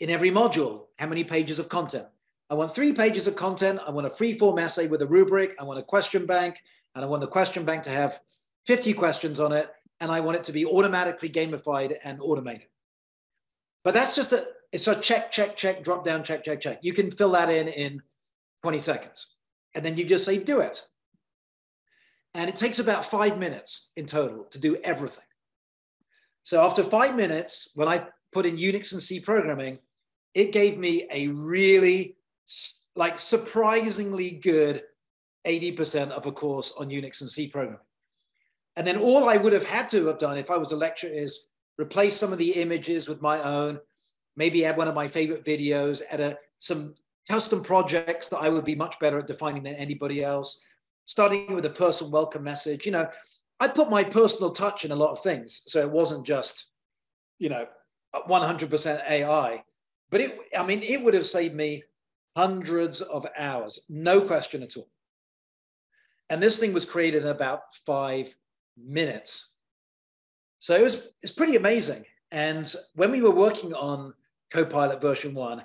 In 0.00 0.10
every 0.10 0.30
module, 0.30 0.86
how 0.98 1.06
many 1.06 1.24
pages 1.24 1.58
of 1.58 1.68
content? 1.68 2.06
I 2.48 2.54
want 2.54 2.74
three 2.74 2.92
pages 2.92 3.26
of 3.26 3.36
content. 3.36 3.80
I 3.86 3.90
want 3.90 4.06
a 4.06 4.10
free 4.10 4.32
form 4.32 4.58
essay 4.58 4.88
with 4.88 5.02
a 5.02 5.06
rubric. 5.06 5.54
I 5.60 5.64
want 5.64 5.78
a 5.78 5.82
question 5.82 6.26
bank. 6.26 6.60
And 6.94 7.04
I 7.04 7.08
want 7.08 7.20
the 7.20 7.28
question 7.28 7.64
bank 7.64 7.84
to 7.84 7.90
have 7.90 8.18
50 8.66 8.94
questions 8.94 9.38
on 9.38 9.52
it. 9.52 9.70
And 10.00 10.10
I 10.10 10.20
want 10.20 10.36
it 10.36 10.44
to 10.44 10.52
be 10.52 10.66
automatically 10.66 11.28
gamified 11.28 11.94
and 12.02 12.18
automated. 12.20 12.66
But 13.84 13.94
that's 13.94 14.16
just 14.16 14.32
a, 14.32 14.46
it's 14.72 14.88
a 14.88 14.98
check, 15.00 15.30
check, 15.30 15.56
check, 15.56 15.84
drop 15.84 16.04
down, 16.04 16.24
check, 16.24 16.42
check, 16.42 16.60
check. 16.60 16.80
You 16.82 16.92
can 16.92 17.10
fill 17.10 17.32
that 17.32 17.50
in 17.50 17.68
in 17.68 18.02
20 18.62 18.78
seconds. 18.78 19.28
And 19.74 19.84
then 19.84 19.96
you 19.96 20.04
just 20.04 20.24
say, 20.24 20.38
do 20.38 20.60
it. 20.60 20.82
And 22.34 22.48
it 22.48 22.56
takes 22.56 22.78
about 22.78 23.04
five 23.04 23.38
minutes 23.38 23.92
in 23.96 24.06
total 24.06 24.44
to 24.44 24.58
do 24.58 24.76
everything. 24.82 25.24
So 26.42 26.64
after 26.64 26.82
five 26.82 27.16
minutes, 27.16 27.70
when 27.74 27.88
I 27.88 28.06
put 28.32 28.46
in 28.46 28.56
Unix 28.56 28.92
and 28.92 29.02
C 29.02 29.20
programming, 29.20 29.78
it 30.34 30.52
gave 30.52 30.78
me 30.78 31.06
a 31.10 31.28
really 31.28 32.16
like 32.96 33.18
surprisingly 33.18 34.30
good 34.30 34.82
80% 35.46 36.10
of 36.10 36.26
a 36.26 36.32
course 36.32 36.74
on 36.78 36.90
Unix 36.90 37.20
and 37.20 37.30
C 37.30 37.48
programming. 37.48 37.80
And 38.76 38.86
then 38.86 38.98
all 38.98 39.28
I 39.28 39.36
would 39.36 39.52
have 39.52 39.66
had 39.66 39.88
to 39.90 40.06
have 40.06 40.18
done 40.18 40.38
if 40.38 40.50
I 40.50 40.56
was 40.56 40.72
a 40.72 40.76
lecturer 40.76 41.10
is 41.10 41.48
replace 41.78 42.16
some 42.16 42.32
of 42.32 42.38
the 42.38 42.52
images 42.52 43.08
with 43.08 43.22
my 43.22 43.42
own, 43.42 43.80
maybe 44.36 44.64
add 44.64 44.76
one 44.76 44.88
of 44.88 44.94
my 44.94 45.08
favorite 45.08 45.44
videos, 45.44 46.02
add 46.10 46.20
a, 46.20 46.38
some 46.58 46.94
custom 47.28 47.62
projects 47.62 48.28
that 48.28 48.38
I 48.38 48.48
would 48.48 48.64
be 48.64 48.74
much 48.74 48.98
better 48.98 49.18
at 49.18 49.26
defining 49.26 49.62
than 49.62 49.74
anybody 49.74 50.22
else, 50.22 50.64
starting 51.06 51.52
with 51.52 51.64
a 51.66 51.70
personal 51.70 52.12
welcome 52.12 52.44
message. 52.44 52.86
You 52.86 52.92
know, 52.92 53.08
I 53.58 53.68
put 53.68 53.90
my 53.90 54.04
personal 54.04 54.52
touch 54.52 54.84
in 54.84 54.92
a 54.92 54.96
lot 54.96 55.12
of 55.12 55.20
things. 55.20 55.62
So 55.66 55.80
it 55.80 55.90
wasn't 55.90 56.26
just, 56.26 56.70
you 57.38 57.48
know, 57.48 57.66
100% 58.28 59.10
AI, 59.10 59.62
but 60.10 60.20
it, 60.20 60.38
I 60.56 60.64
mean, 60.64 60.82
it 60.82 61.02
would 61.02 61.14
have 61.14 61.26
saved 61.26 61.54
me 61.54 61.84
hundreds 62.36 63.00
of 63.00 63.26
hours, 63.36 63.80
no 63.88 64.20
question 64.20 64.62
at 64.62 64.76
all. 64.76 64.88
And 66.28 66.42
this 66.42 66.58
thing 66.58 66.72
was 66.72 66.84
created 66.84 67.22
in 67.22 67.28
about 67.28 67.74
five 67.86 68.34
minutes. 68.76 69.54
So 70.58 70.76
it 70.76 70.82
was, 70.82 71.08
it's 71.22 71.32
pretty 71.32 71.56
amazing. 71.56 72.04
And 72.30 72.72
when 72.94 73.10
we 73.10 73.22
were 73.22 73.30
working 73.30 73.74
on 73.74 74.14
Copilot 74.52 75.00
version 75.00 75.34
one, 75.34 75.64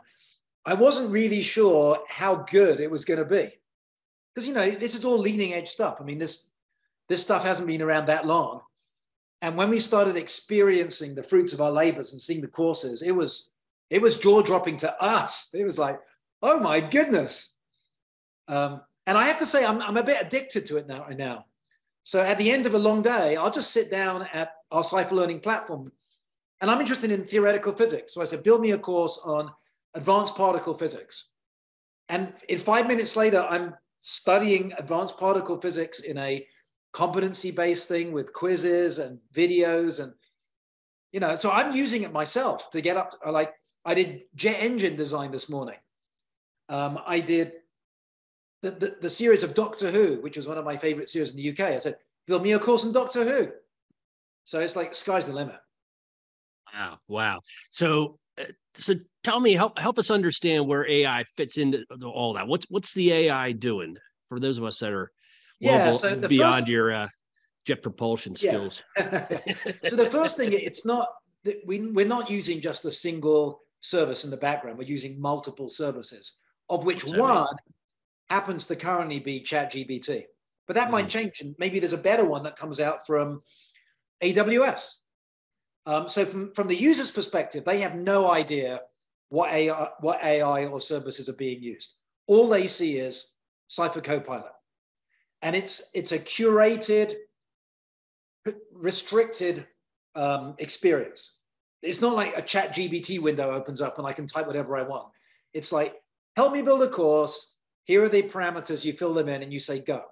I 0.66 0.74
wasn't 0.74 1.12
really 1.12 1.42
sure 1.42 2.00
how 2.10 2.46
good 2.50 2.80
it 2.80 2.90
was 2.90 3.06
going 3.06 3.20
to 3.20 3.26
be. 3.26 3.52
Because, 4.34 4.48
you 4.48 4.56
know, 4.56 4.70
this 4.72 4.96
is 4.96 5.06
all 5.06 5.20
leading 5.20 5.54
edge 5.54 5.68
stuff. 5.68 5.98
I 6.02 6.04
mean, 6.04 6.18
this, 6.18 6.50
this 7.08 7.22
stuff 7.22 7.46
hasn't 7.46 7.68
been 7.68 7.84
around 7.84 8.08
that 8.08 8.26
long. 8.26 8.62
And 9.42 9.56
when 9.56 9.70
we 9.70 9.80
started 9.80 10.18
experiencing 10.18 11.14
the 11.14 11.22
fruits 11.22 11.54
of 11.54 11.62
our 11.62 11.72
labors 11.72 12.12
and 12.12 12.22
seeing 12.22 12.42
the 12.42 12.48
courses, 12.48 13.04
it 13.04 13.12
was, 13.12 13.52
it 13.90 14.02
was 14.02 14.18
jaw 14.18 14.42
dropping 14.42 14.78
to 14.78 15.04
us. 15.04 15.54
It 15.54 15.64
was 15.64 15.78
like, 15.78 16.00
oh 16.42 16.60
my 16.60 16.80
goodness. 16.80 17.58
Um, 18.48 18.82
and 19.08 19.18
I 19.18 19.26
have 19.26 19.40
to 19.40 19.46
say, 19.46 19.66
I'm, 19.66 19.82
I'm 19.82 19.98
a 19.98 20.04
bit 20.04 20.22
addicted 20.22 20.66
to 20.68 20.78
it 20.78 20.88
now. 20.88 21.06
now. 21.16 21.46
So 22.04 22.22
at 22.22 22.38
the 22.38 22.52
end 22.52 22.66
of 22.66 22.74
a 22.74 22.80
long 22.80 23.02
day, 23.02 23.36
I'll 23.36 23.52
just 23.52 23.72
sit 23.72 23.90
down 23.90 24.28
at 24.34 24.52
our 24.72 24.84
Cypher 24.84 25.16
Learning 25.16 25.40
platform 25.40 25.92
and 26.62 26.72
I'm 26.72 26.80
interested 26.80 27.12
in 27.12 27.24
theoretical 27.24 27.74
physics. 27.74 28.14
So 28.14 28.22
I 28.22 28.26
said, 28.26 28.44
build 28.44 28.62
me 28.62 28.72
a 28.72 28.78
course 28.78 29.20
on 29.24 29.52
advanced 29.94 30.36
particle 30.36 30.74
physics. 30.74 31.30
And 32.10 32.34
in 32.50 32.60
five 32.60 32.88
minutes 32.88 33.16
later, 33.16 33.46
I'm 33.50 33.74
studying 34.02 34.74
advanced 34.78 35.18
particle 35.18 35.60
physics 35.60 36.02
in 36.02 36.18
a 36.18 36.46
competency 36.92 37.52
based 37.52 37.88
thing 37.88 38.12
with 38.12 38.34
quizzes 38.34 39.00
and 39.00 39.20
videos. 39.34 40.04
And, 40.04 40.14
you 41.16 41.22
know, 41.22 41.34
so 41.36 41.50
I'm 41.50 41.72
using 41.72 42.04
it 42.04 42.12
myself 42.12 42.70
to 42.72 42.82
get 42.82 42.98
up. 42.98 43.12
To, 43.12 43.32
like 43.32 43.54
I 43.86 43.94
did 43.94 44.24
jet 44.36 44.58
engine 44.60 44.98
design 44.98 45.32
this 45.32 45.50
morning. 45.50 45.78
Um, 46.68 47.00
I 47.08 47.22
did 47.22 47.54
the, 48.62 48.72
the, 48.72 48.98
the, 49.00 49.10
series 49.10 49.42
of 49.42 49.54
Doctor 49.54 49.90
Who, 49.92 50.16
which 50.18 50.36
was 50.36 50.46
one 50.46 50.58
of 50.58 50.66
my 50.66 50.76
favorite 50.76 51.08
series 51.08 51.32
in 51.34 51.38
the 51.38 51.52
UK. 51.52 51.72
I 51.72 51.78
said, 51.78 51.96
build 52.28 52.44
me 52.44 52.52
a 52.52 52.60
course 52.60 52.84
on 52.84 52.92
Doctor 52.92 53.24
Who. 53.24 53.48
So 54.44 54.60
it's 54.60 54.76
like 54.76 54.94
sky's 54.94 55.28
the 55.28 55.34
limit. 55.34 55.56
Wow. 56.74 56.98
Wow. 57.08 57.40
So, 57.70 58.20
uh, 58.38 58.52
so 58.74 58.96
tell 59.24 59.40
me, 59.40 59.54
help, 59.54 59.80
help 59.80 59.98
us 59.98 60.12
understand 60.12 60.68
where 60.68 60.86
AI 60.86 61.24
fits 61.38 61.56
into 61.56 61.86
all 62.04 62.34
that. 62.34 62.46
What's, 62.46 62.66
what's 62.68 62.94
the 62.94 63.14
AI 63.14 63.54
doing 63.54 63.96
for 64.28 64.42
those 64.42 64.58
of 64.58 64.66
us 64.66 64.80
that 64.80 64.92
are 64.92 65.14
yeah, 65.62 65.94
so 65.94 66.28
beyond 66.28 66.56
first, 66.56 66.68
your 66.68 66.92
uh, 66.92 67.08
jet 67.66 67.82
propulsion 67.82 68.36
skills? 68.36 68.84
Yeah. 68.98 69.28
so 69.86 69.96
the 69.96 70.10
first 70.10 70.38
thing, 70.38 70.54
it's 70.54 70.86
not, 70.86 71.08
we, 71.66 71.82
we're 71.82 72.08
not 72.08 72.30
using 72.30 72.62
just 72.62 72.86
a 72.86 72.92
single 72.92 73.62
service 73.82 74.24
in 74.24 74.32
the 74.32 74.38
background. 74.38 74.78
We're 74.78 74.86
using 74.86 75.20
multiple 75.20 75.70
services, 75.70 76.40
of 76.70 76.86
which 76.86 77.04
one 77.06 77.56
happens 78.30 78.66
to 78.68 78.76
currently 78.76 79.20
be 79.20 79.42
ChatGPT. 79.42 80.24
But 80.68 80.76
that 80.76 80.88
mm. 80.88 80.92
might 80.92 81.10
change, 81.10 81.42
and 81.42 81.56
maybe 81.60 81.80
there's 81.80 81.94
a 81.94 81.98
better 81.98 82.26
one 82.26 82.44
that 82.44 82.56
comes 82.56 82.80
out 82.80 83.06
from 83.06 83.42
AWS. 84.22 85.02
Um, 85.86 86.08
so 86.08 86.26
from, 86.26 86.54
from 86.54 86.68
the 86.68 86.76
user's 86.76 87.12
perspective, 87.12 87.64
they 87.66 87.80
have 87.80 87.96
no 87.96 88.32
idea 88.32 88.82
what 89.30 89.54
AI, 89.54 89.90
what 90.00 90.24
AI 90.24 90.66
or 90.66 90.82
services 90.82 91.30
are 91.30 91.34
being 91.34 91.62
used. 91.62 91.96
All 92.28 92.48
they 92.48 92.68
see 92.68 92.98
is 92.98 93.38
Cypher 93.68 94.02
Copilot. 94.02 94.52
And 95.42 95.56
it's, 95.56 95.92
it's 95.94 96.12
a 96.12 96.18
curated, 96.18 97.14
restricted 98.74 99.68
um, 100.16 100.56
experience. 100.60 101.40
It's 101.82 102.02
not 102.02 102.16
like 102.16 102.36
a 102.38 102.42
ChatGPT 102.42 103.20
window 103.20 103.52
opens 103.52 103.82
up 103.82 103.98
and 103.98 104.08
I 104.08 104.14
can 104.14 104.28
type 104.28 104.48
whatever 104.48 104.76
I 104.78 104.84
want. 104.84 105.08
It's 105.54 105.72
like, 105.72 105.96
help 106.36 106.54
me 106.54 106.62
build 106.62 106.84
a 106.84 106.90
course. 106.90 107.60
Here 107.84 108.04
are 108.04 108.10
the 108.10 108.24
parameters. 108.24 108.84
You 108.84 108.94
fill 108.94 109.14
them 109.14 109.30
in 109.30 109.44
and 109.44 109.54
you 109.54 109.60
say 109.60 109.80
go. 109.80 110.04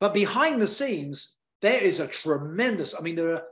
But 0.00 0.14
behind 0.14 0.60
the 0.60 0.68
scenes, 0.68 1.36
there 1.60 1.80
is 1.80 1.98
a 1.98 2.06
tremendous, 2.06 2.94
I 2.96 3.02
mean, 3.02 3.16
there 3.16 3.32
are 3.32 3.42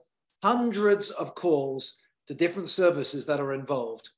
hundreds 0.43 1.11
of 1.11 1.35
calls 1.35 2.00
to 2.29 2.35
different 2.35 2.71
services 2.71 3.26
that 3.26 3.41
are 3.41 3.55
involved, 3.55 4.11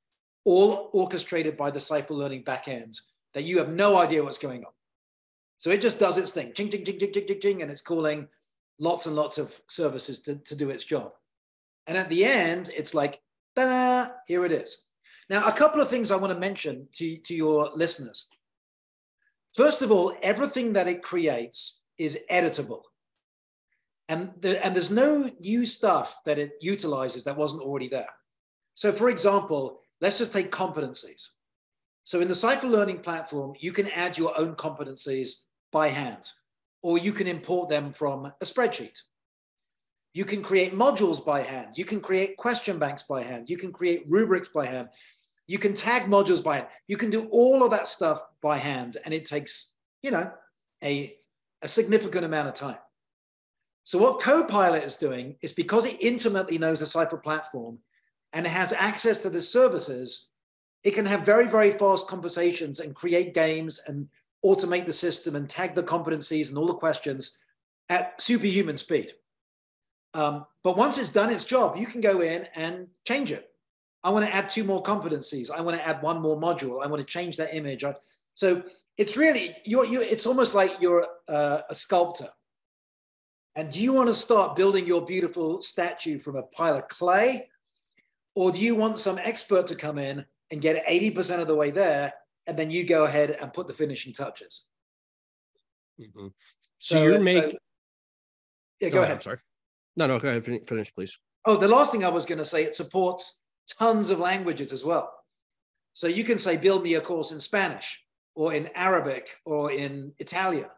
all 0.44 0.90
orchestrated 0.92 1.56
by 1.56 1.70
the 1.70 1.80
Cypher 1.80 2.14
Learning 2.14 2.44
backend 2.44 3.00
that 3.32 3.44
you 3.44 3.58
have 3.58 3.70
no 3.70 3.96
idea 3.96 4.22
what's 4.22 4.38
going 4.38 4.64
on. 4.64 4.72
So 5.56 5.70
it 5.70 5.80
just 5.80 5.98
does 5.98 6.18
its 6.18 6.32
thing, 6.32 6.52
ching, 6.52 6.70
ching, 6.70 6.84
ching, 6.84 6.98
ching, 6.98 7.12
ching, 7.12 7.26
ching, 7.26 7.40
ching, 7.40 7.62
and 7.62 7.70
it's 7.70 7.80
calling 7.80 8.28
lots 8.78 9.06
and 9.06 9.16
lots 9.16 9.38
of 9.38 9.60
services 9.68 10.20
to, 10.20 10.36
to 10.36 10.54
do 10.54 10.70
its 10.70 10.84
job. 10.84 11.12
And 11.86 11.96
at 11.96 12.08
the 12.08 12.24
end, 12.24 12.70
it's 12.76 12.94
like, 12.94 13.20
ta-da, 13.56 14.12
here 14.26 14.44
it 14.44 14.52
is. 14.52 14.84
Now, 15.30 15.46
a 15.46 15.52
couple 15.52 15.80
of 15.80 15.88
things 15.88 16.10
I 16.10 16.16
want 16.16 16.32
to 16.32 16.38
mention 16.38 16.88
to, 16.92 17.16
to 17.16 17.34
your 17.34 17.70
listeners. 17.74 18.28
First 19.54 19.82
of 19.82 19.90
all, 19.90 20.14
everything 20.22 20.74
that 20.74 20.88
it 20.88 21.02
creates 21.02 21.82
is 21.98 22.18
editable. 22.30 22.82
And, 24.08 24.30
the, 24.40 24.64
and 24.64 24.74
there's 24.74 24.90
no 24.90 25.30
new 25.40 25.66
stuff 25.66 26.22
that 26.24 26.38
it 26.38 26.52
utilizes 26.60 27.24
that 27.24 27.36
wasn't 27.36 27.62
already 27.62 27.88
there. 27.88 28.08
So, 28.74 28.92
for 28.92 29.08
example, 29.08 29.80
let's 30.00 30.18
just 30.18 30.32
take 30.32 30.50
competencies. 30.50 31.28
So, 32.04 32.20
in 32.20 32.28
the 32.28 32.34
Cypher 32.34 32.68
Learning 32.68 33.00
platform, 33.00 33.54
you 33.58 33.72
can 33.72 33.88
add 33.88 34.16
your 34.16 34.38
own 34.38 34.54
competencies 34.54 35.42
by 35.72 35.88
hand, 35.88 36.30
or 36.82 36.98
you 36.98 37.12
can 37.12 37.26
import 37.26 37.68
them 37.68 37.92
from 37.92 38.26
a 38.26 38.44
spreadsheet. 38.44 38.98
You 40.14 40.24
can 40.24 40.42
create 40.42 40.74
modules 40.74 41.24
by 41.24 41.42
hand. 41.42 41.76
You 41.76 41.84
can 41.84 42.00
create 42.00 42.36
question 42.36 42.78
banks 42.78 43.02
by 43.02 43.22
hand. 43.22 43.50
You 43.50 43.56
can 43.56 43.72
create 43.72 44.04
rubrics 44.08 44.48
by 44.48 44.66
hand. 44.66 44.88
You 45.46 45.58
can 45.58 45.74
tag 45.74 46.02
modules 46.02 46.42
by 46.42 46.56
hand. 46.56 46.68
You 46.86 46.96
can 46.96 47.10
do 47.10 47.28
all 47.30 47.62
of 47.62 47.70
that 47.70 47.88
stuff 47.88 48.22
by 48.42 48.58
hand, 48.58 48.96
and 49.04 49.14
it 49.14 49.24
takes, 49.24 49.74
you 50.02 50.10
know, 50.10 50.30
a, 50.82 51.16
a 51.62 51.68
significant 51.68 52.24
amount 52.24 52.48
of 52.48 52.54
time. 52.54 52.78
So 53.84 53.98
what 53.98 54.20
Copilot 54.20 54.84
is 54.84 54.96
doing 54.96 55.36
is 55.40 55.54
because 55.54 55.86
it 55.86 55.96
intimately 56.00 56.58
knows 56.58 56.80
the 56.80 56.86
Cypher 56.86 57.16
platform 57.16 57.78
and 58.34 58.44
it 58.44 58.50
has 58.50 58.74
access 58.74 59.22
to 59.22 59.30
the 59.30 59.40
services, 59.40 60.28
it 60.84 60.90
can 60.90 61.06
have 61.06 61.24
very, 61.24 61.48
very 61.48 61.70
fast 61.70 62.06
conversations 62.06 62.80
and 62.80 62.94
create 62.94 63.32
games 63.32 63.80
and 63.86 64.08
automate 64.44 64.86
the 64.86 64.92
system 64.92 65.36
and 65.36 65.48
tag 65.48 65.74
the 65.74 65.82
competencies 65.82 66.48
and 66.48 66.58
all 66.58 66.66
the 66.66 66.74
questions 66.74 67.38
at 67.88 68.20
superhuman 68.20 68.76
speed. 68.76 69.12
Um, 70.14 70.46
but 70.64 70.76
once 70.76 70.98
it's 70.98 71.10
done 71.10 71.30
its 71.30 71.44
job, 71.44 71.76
you 71.76 71.86
can 71.86 72.00
go 72.00 72.20
in 72.20 72.46
and 72.54 72.88
change 73.06 73.30
it. 73.30 73.50
I 74.04 74.10
want 74.10 74.24
to 74.24 74.34
add 74.34 74.48
two 74.48 74.64
more 74.64 74.82
competencies. 74.82 75.50
I 75.50 75.60
want 75.60 75.76
to 75.76 75.86
add 75.86 76.02
one 76.02 76.20
more 76.20 76.40
module. 76.40 76.82
I 76.82 76.86
want 76.86 77.00
to 77.00 77.06
change 77.06 77.36
that 77.36 77.54
image. 77.54 77.84
So 78.34 78.62
it's 78.96 79.16
really 79.16 79.54
you're, 79.64 79.84
you're 79.84 80.02
it's 80.02 80.26
almost 80.26 80.54
like 80.54 80.72
you're 80.80 81.06
a 81.28 81.62
sculptor 81.72 82.30
and 83.58 83.72
do 83.72 83.82
you 83.82 83.92
want 83.92 84.06
to 84.06 84.14
start 84.14 84.54
building 84.54 84.86
your 84.86 85.04
beautiful 85.04 85.62
statue 85.62 86.20
from 86.20 86.36
a 86.36 86.44
pile 86.44 86.76
of 86.76 86.86
clay? 86.86 87.50
Or 88.36 88.52
do 88.52 88.60
you 88.60 88.76
want 88.76 89.00
some 89.00 89.18
expert 89.18 89.66
to 89.66 89.74
come 89.74 89.98
in 89.98 90.24
and 90.52 90.60
get 90.60 90.86
80% 90.86 91.40
of 91.40 91.48
the 91.48 91.56
way 91.56 91.72
there? 91.72 92.12
And 92.48 92.58
then 92.58 92.70
you 92.70 92.82
go 92.82 93.04
ahead 93.04 93.36
and 93.40 93.52
put 93.52 93.68
the 93.68 93.74
finishing 93.74 94.12
touches. 94.12 94.66
Mm-hmm. 96.00 96.28
So, 96.78 96.96
so, 96.96 97.02
you're 97.04 97.20
making. 97.20 97.50
So, 97.52 97.58
yeah, 98.80 98.88
go, 98.88 99.02
ahead. 99.02 99.16
I'm 99.16 99.22
sorry. 99.22 99.38
No, 99.96 100.06
no, 100.06 100.18
go 100.18 100.30
ahead. 100.30 100.44
Finish, 100.66 100.94
please. 100.94 101.18
Oh, 101.44 101.56
the 101.56 101.68
last 101.68 101.92
thing 101.92 102.04
I 102.04 102.08
was 102.08 102.24
going 102.24 102.38
to 102.38 102.44
say, 102.44 102.64
it 102.64 102.74
supports 102.74 103.42
tons 103.78 104.10
of 104.10 104.18
languages 104.18 104.72
as 104.72 104.84
well. 104.84 105.12
So 105.92 106.06
you 106.06 106.24
can 106.24 106.38
say, 106.38 106.56
build 106.56 106.82
me 106.82 106.94
a 106.94 107.00
course 107.00 107.32
in 107.32 107.40
Spanish 107.40 108.02
or 108.34 108.54
in 108.54 108.70
Arabic 108.74 109.36
or 109.44 109.70
in 109.70 110.12
Italian. 110.18 110.70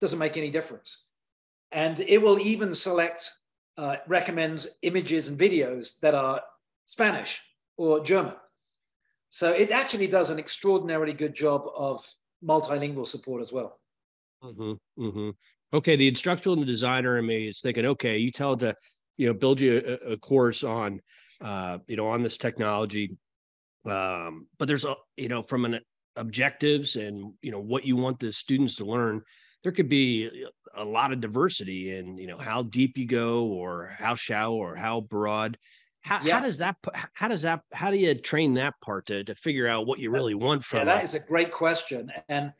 Doesn't 0.00 0.18
make 0.18 0.36
any 0.36 0.50
difference. 0.50 1.06
And 1.72 1.98
it 2.00 2.22
will 2.22 2.38
even 2.38 2.74
select, 2.74 3.32
uh, 3.78 3.96
recommend 4.06 4.68
images 4.82 5.28
and 5.28 5.38
videos 5.38 5.98
that 6.00 6.14
are 6.14 6.42
Spanish 6.84 7.42
or 7.76 8.04
German. 8.04 8.34
So 9.28 9.52
it 9.52 9.70
actually 9.70 10.06
does 10.06 10.30
an 10.30 10.38
extraordinarily 10.38 11.12
good 11.12 11.34
job 11.34 11.66
of 11.76 12.04
multilingual 12.42 13.06
support 13.06 13.42
as 13.42 13.52
well. 13.52 13.78
Mm-hmm, 14.42 15.02
mm-hmm. 15.02 15.30
Okay, 15.72 15.96
the 15.96 16.10
the 16.10 16.64
designer 16.64 17.18
in 17.18 17.26
me 17.26 17.48
is 17.48 17.60
thinking, 17.60 17.86
okay, 17.86 18.18
you 18.18 18.30
tell 18.30 18.56
to, 18.58 18.74
you 19.16 19.26
know, 19.26 19.34
build 19.34 19.60
you 19.60 19.82
a, 19.84 20.12
a 20.12 20.16
course 20.16 20.62
on, 20.62 21.00
uh, 21.40 21.78
you 21.86 21.96
know, 21.96 22.08
on 22.08 22.22
this 22.22 22.36
technology. 22.36 23.16
Um, 23.84 24.46
but 24.58 24.68
there's 24.68 24.84
a, 24.84 24.94
you 25.16 25.28
know, 25.28 25.42
from 25.42 25.64
an 25.64 25.80
objectives 26.16 26.96
and 26.96 27.32
you 27.42 27.52
know 27.52 27.60
what 27.60 27.84
you 27.84 27.96
want 27.96 28.18
the 28.18 28.32
students 28.32 28.74
to 28.76 28.84
learn 28.84 29.22
there 29.62 29.72
could 29.72 29.88
be 29.88 30.30
a 30.76 30.84
lot 30.84 31.12
of 31.12 31.20
diversity 31.20 31.96
in 31.96 32.16
you 32.16 32.26
know 32.26 32.38
how 32.38 32.62
deep 32.62 32.96
you 32.96 33.06
go 33.06 33.44
or 33.44 33.94
how 33.98 34.14
shallow 34.14 34.56
or 34.56 34.74
how 34.74 35.00
broad 35.00 35.56
how, 36.06 36.20
yeah. 36.22 36.34
how 36.34 36.40
does 36.40 36.58
that 36.58 36.76
how 37.12 37.28
does 37.28 37.42
that 37.42 37.60
how 37.72 37.90
do 37.90 37.96
you 37.96 38.14
train 38.14 38.54
that 38.54 38.74
part 38.80 39.06
to, 39.06 39.24
to 39.24 39.34
figure 39.34 39.68
out 39.68 39.86
what 39.86 39.98
you 39.98 40.10
really 40.10 40.34
want 40.34 40.64
from 40.64 40.80
yeah, 40.80 40.84
that 40.84 41.04
is 41.04 41.14
a 41.14 41.20
great 41.20 41.50
question 41.50 42.10
and 42.28 42.52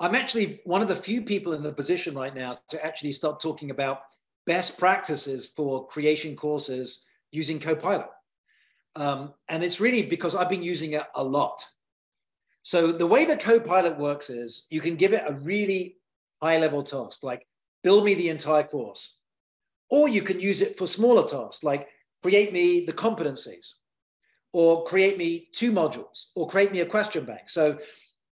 i'm 0.00 0.14
actually 0.14 0.60
one 0.64 0.82
of 0.82 0.88
the 0.88 0.96
few 0.96 1.22
people 1.22 1.52
in 1.52 1.62
the 1.62 1.72
position 1.72 2.14
right 2.14 2.34
now 2.34 2.58
to 2.68 2.84
actually 2.84 3.12
start 3.12 3.40
talking 3.40 3.70
about 3.70 4.02
best 4.46 4.78
practices 4.78 5.52
for 5.56 5.86
creation 5.86 6.34
courses 6.34 7.06
using 7.30 7.58
copilot 7.58 8.08
um, 8.96 9.32
and 9.48 9.62
it's 9.62 9.80
really 9.80 10.02
because 10.02 10.34
i've 10.34 10.48
been 10.48 10.62
using 10.62 10.92
it 10.92 11.04
a 11.14 11.22
lot 11.22 11.66
so 12.62 12.90
the 12.90 13.06
way 13.06 13.26
that 13.26 13.40
copilot 13.40 13.98
works 13.98 14.30
is 14.30 14.66
you 14.70 14.80
can 14.80 14.96
give 14.96 15.12
it 15.12 15.22
a 15.26 15.34
really 15.34 15.96
high 16.42 16.58
level 16.58 16.82
task 16.82 17.22
like 17.22 17.46
build 17.84 18.04
me 18.04 18.14
the 18.14 18.30
entire 18.30 18.64
course. 18.64 19.20
Or 19.90 20.08
you 20.08 20.22
can 20.22 20.40
use 20.40 20.62
it 20.62 20.76
for 20.76 20.88
smaller 20.88 21.28
tasks 21.28 21.62
like 21.62 21.86
create 22.24 22.54
me 22.54 22.82
the 22.86 22.92
competencies 23.06 23.74
or 24.54 24.82
create 24.84 25.18
me 25.18 25.46
two 25.52 25.70
modules 25.70 26.28
or 26.34 26.48
create 26.48 26.72
me 26.72 26.80
a 26.80 26.86
question 26.86 27.22
bank. 27.26 27.50
So 27.50 27.78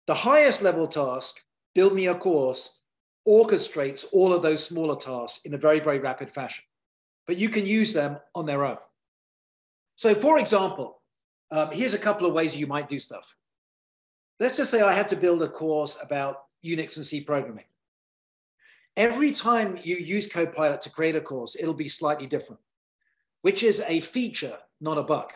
the 0.06 0.12
highest 0.12 0.60
level 0.62 0.86
task, 0.86 1.40
build 1.74 1.94
me 1.94 2.08
a 2.08 2.14
course, 2.14 2.82
orchestrates 3.26 4.04
all 4.12 4.34
of 4.34 4.42
those 4.42 4.62
smaller 4.62 4.94
tasks 4.94 5.46
in 5.46 5.54
a 5.54 5.56
very, 5.66 5.80
very 5.80 6.00
rapid 6.00 6.28
fashion. 6.28 6.64
But 7.26 7.38
you 7.38 7.48
can 7.48 7.64
use 7.64 7.94
them 7.94 8.18
on 8.34 8.44
their 8.44 8.62
own. 8.62 8.76
So, 9.96 10.14
for 10.14 10.38
example, 10.38 11.00
um, 11.50 11.70
here's 11.72 11.94
a 11.94 11.98
couple 11.98 12.26
of 12.26 12.34
ways 12.34 12.54
you 12.54 12.66
might 12.66 12.90
do 12.90 12.98
stuff. 12.98 13.34
Let's 14.38 14.58
just 14.58 14.70
say 14.70 14.82
I 14.82 14.92
had 14.92 15.08
to 15.08 15.16
build 15.16 15.42
a 15.42 15.48
course 15.48 15.96
about 16.02 16.42
Unix 16.62 16.98
and 16.98 17.06
C 17.06 17.22
programming. 17.22 17.64
Every 18.98 19.32
time 19.32 19.78
you 19.82 19.96
use 19.96 20.30
Copilot 20.30 20.82
to 20.82 20.90
create 20.90 21.16
a 21.16 21.22
course, 21.22 21.56
it'll 21.58 21.72
be 21.72 21.88
slightly 21.88 22.26
different, 22.26 22.60
which 23.42 23.62
is 23.62 23.82
a 23.86 24.00
feature, 24.00 24.58
not 24.80 24.98
a 24.98 25.02
bug. 25.02 25.32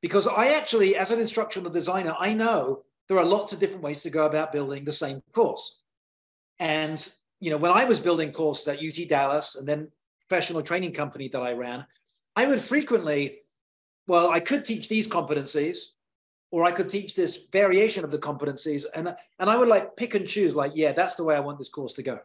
Because 0.00 0.26
I 0.26 0.48
actually, 0.48 0.96
as 0.96 1.10
an 1.10 1.20
instructional 1.20 1.70
designer, 1.70 2.14
I 2.18 2.32
know 2.32 2.84
there 3.08 3.18
are 3.18 3.24
lots 3.24 3.52
of 3.52 3.58
different 3.58 3.82
ways 3.82 4.02
to 4.02 4.10
go 4.10 4.26
about 4.26 4.52
building 4.52 4.84
the 4.84 4.92
same 4.92 5.22
course. 5.32 5.82
And 6.58 7.06
you 7.40 7.50
know, 7.50 7.56
when 7.56 7.72
I 7.72 7.84
was 7.84 8.00
building 8.00 8.32
courses 8.32 8.68
at 8.68 8.84
UT 8.84 9.08
Dallas 9.08 9.56
and 9.56 9.66
then 9.66 9.88
professional 10.28 10.62
training 10.62 10.92
company 10.92 11.28
that 11.28 11.42
I 11.42 11.52
ran, 11.52 11.86
I 12.36 12.46
would 12.46 12.60
frequently, 12.60 13.40
well, 14.06 14.30
I 14.30 14.40
could 14.40 14.64
teach 14.64 14.88
these 14.88 15.08
competencies, 15.08 15.92
or 16.52 16.64
I 16.64 16.72
could 16.72 16.90
teach 16.90 17.14
this 17.14 17.46
variation 17.50 18.04
of 18.04 18.10
the 18.10 18.18
competencies, 18.18 18.84
and 18.94 19.14
and 19.38 19.50
I 19.50 19.56
would 19.56 19.68
like 19.68 19.96
pick 19.96 20.14
and 20.14 20.26
choose, 20.26 20.54
like, 20.54 20.72
yeah, 20.74 20.92
that's 20.92 21.14
the 21.14 21.24
way 21.24 21.34
I 21.34 21.40
want 21.40 21.58
this 21.58 21.68
course 21.68 21.94
to 21.94 22.02
go. 22.02 22.20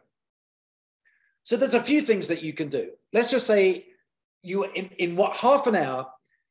So 1.44 1.56
there's 1.56 1.74
a 1.74 1.82
few 1.82 2.00
things 2.00 2.28
that 2.28 2.42
you 2.42 2.52
can 2.52 2.68
do. 2.68 2.90
Let's 3.12 3.30
just 3.30 3.46
say 3.46 3.86
you 4.46 4.64
in, 4.64 4.90
in 4.98 5.16
what 5.16 5.36
half 5.36 5.66
an 5.66 5.76
hour, 5.76 6.06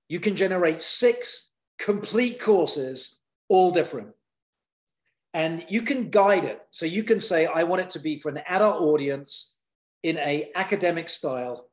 you 0.10 0.20
can 0.20 0.36
generate 0.36 0.82
six 0.82 1.52
complete 1.80 2.40
courses, 2.40 3.22
all 3.50 3.72
different. 3.72 4.10
And 5.34 5.66
you 5.68 5.82
can 5.82 6.10
guide 6.10 6.46
it. 6.46 6.62
So 6.72 6.86
you 6.86 7.04
can 7.04 7.20
say, 7.20 7.46
I 7.46 7.64
want 7.64 7.82
it 7.82 7.90
to 7.92 8.00
be 8.00 8.20
for 8.20 8.30
an 8.30 8.42
adult 8.48 8.82
audience 8.82 9.58
in 10.04 10.18
a 10.20 10.50
academic 10.56 11.10
style. 11.10 11.70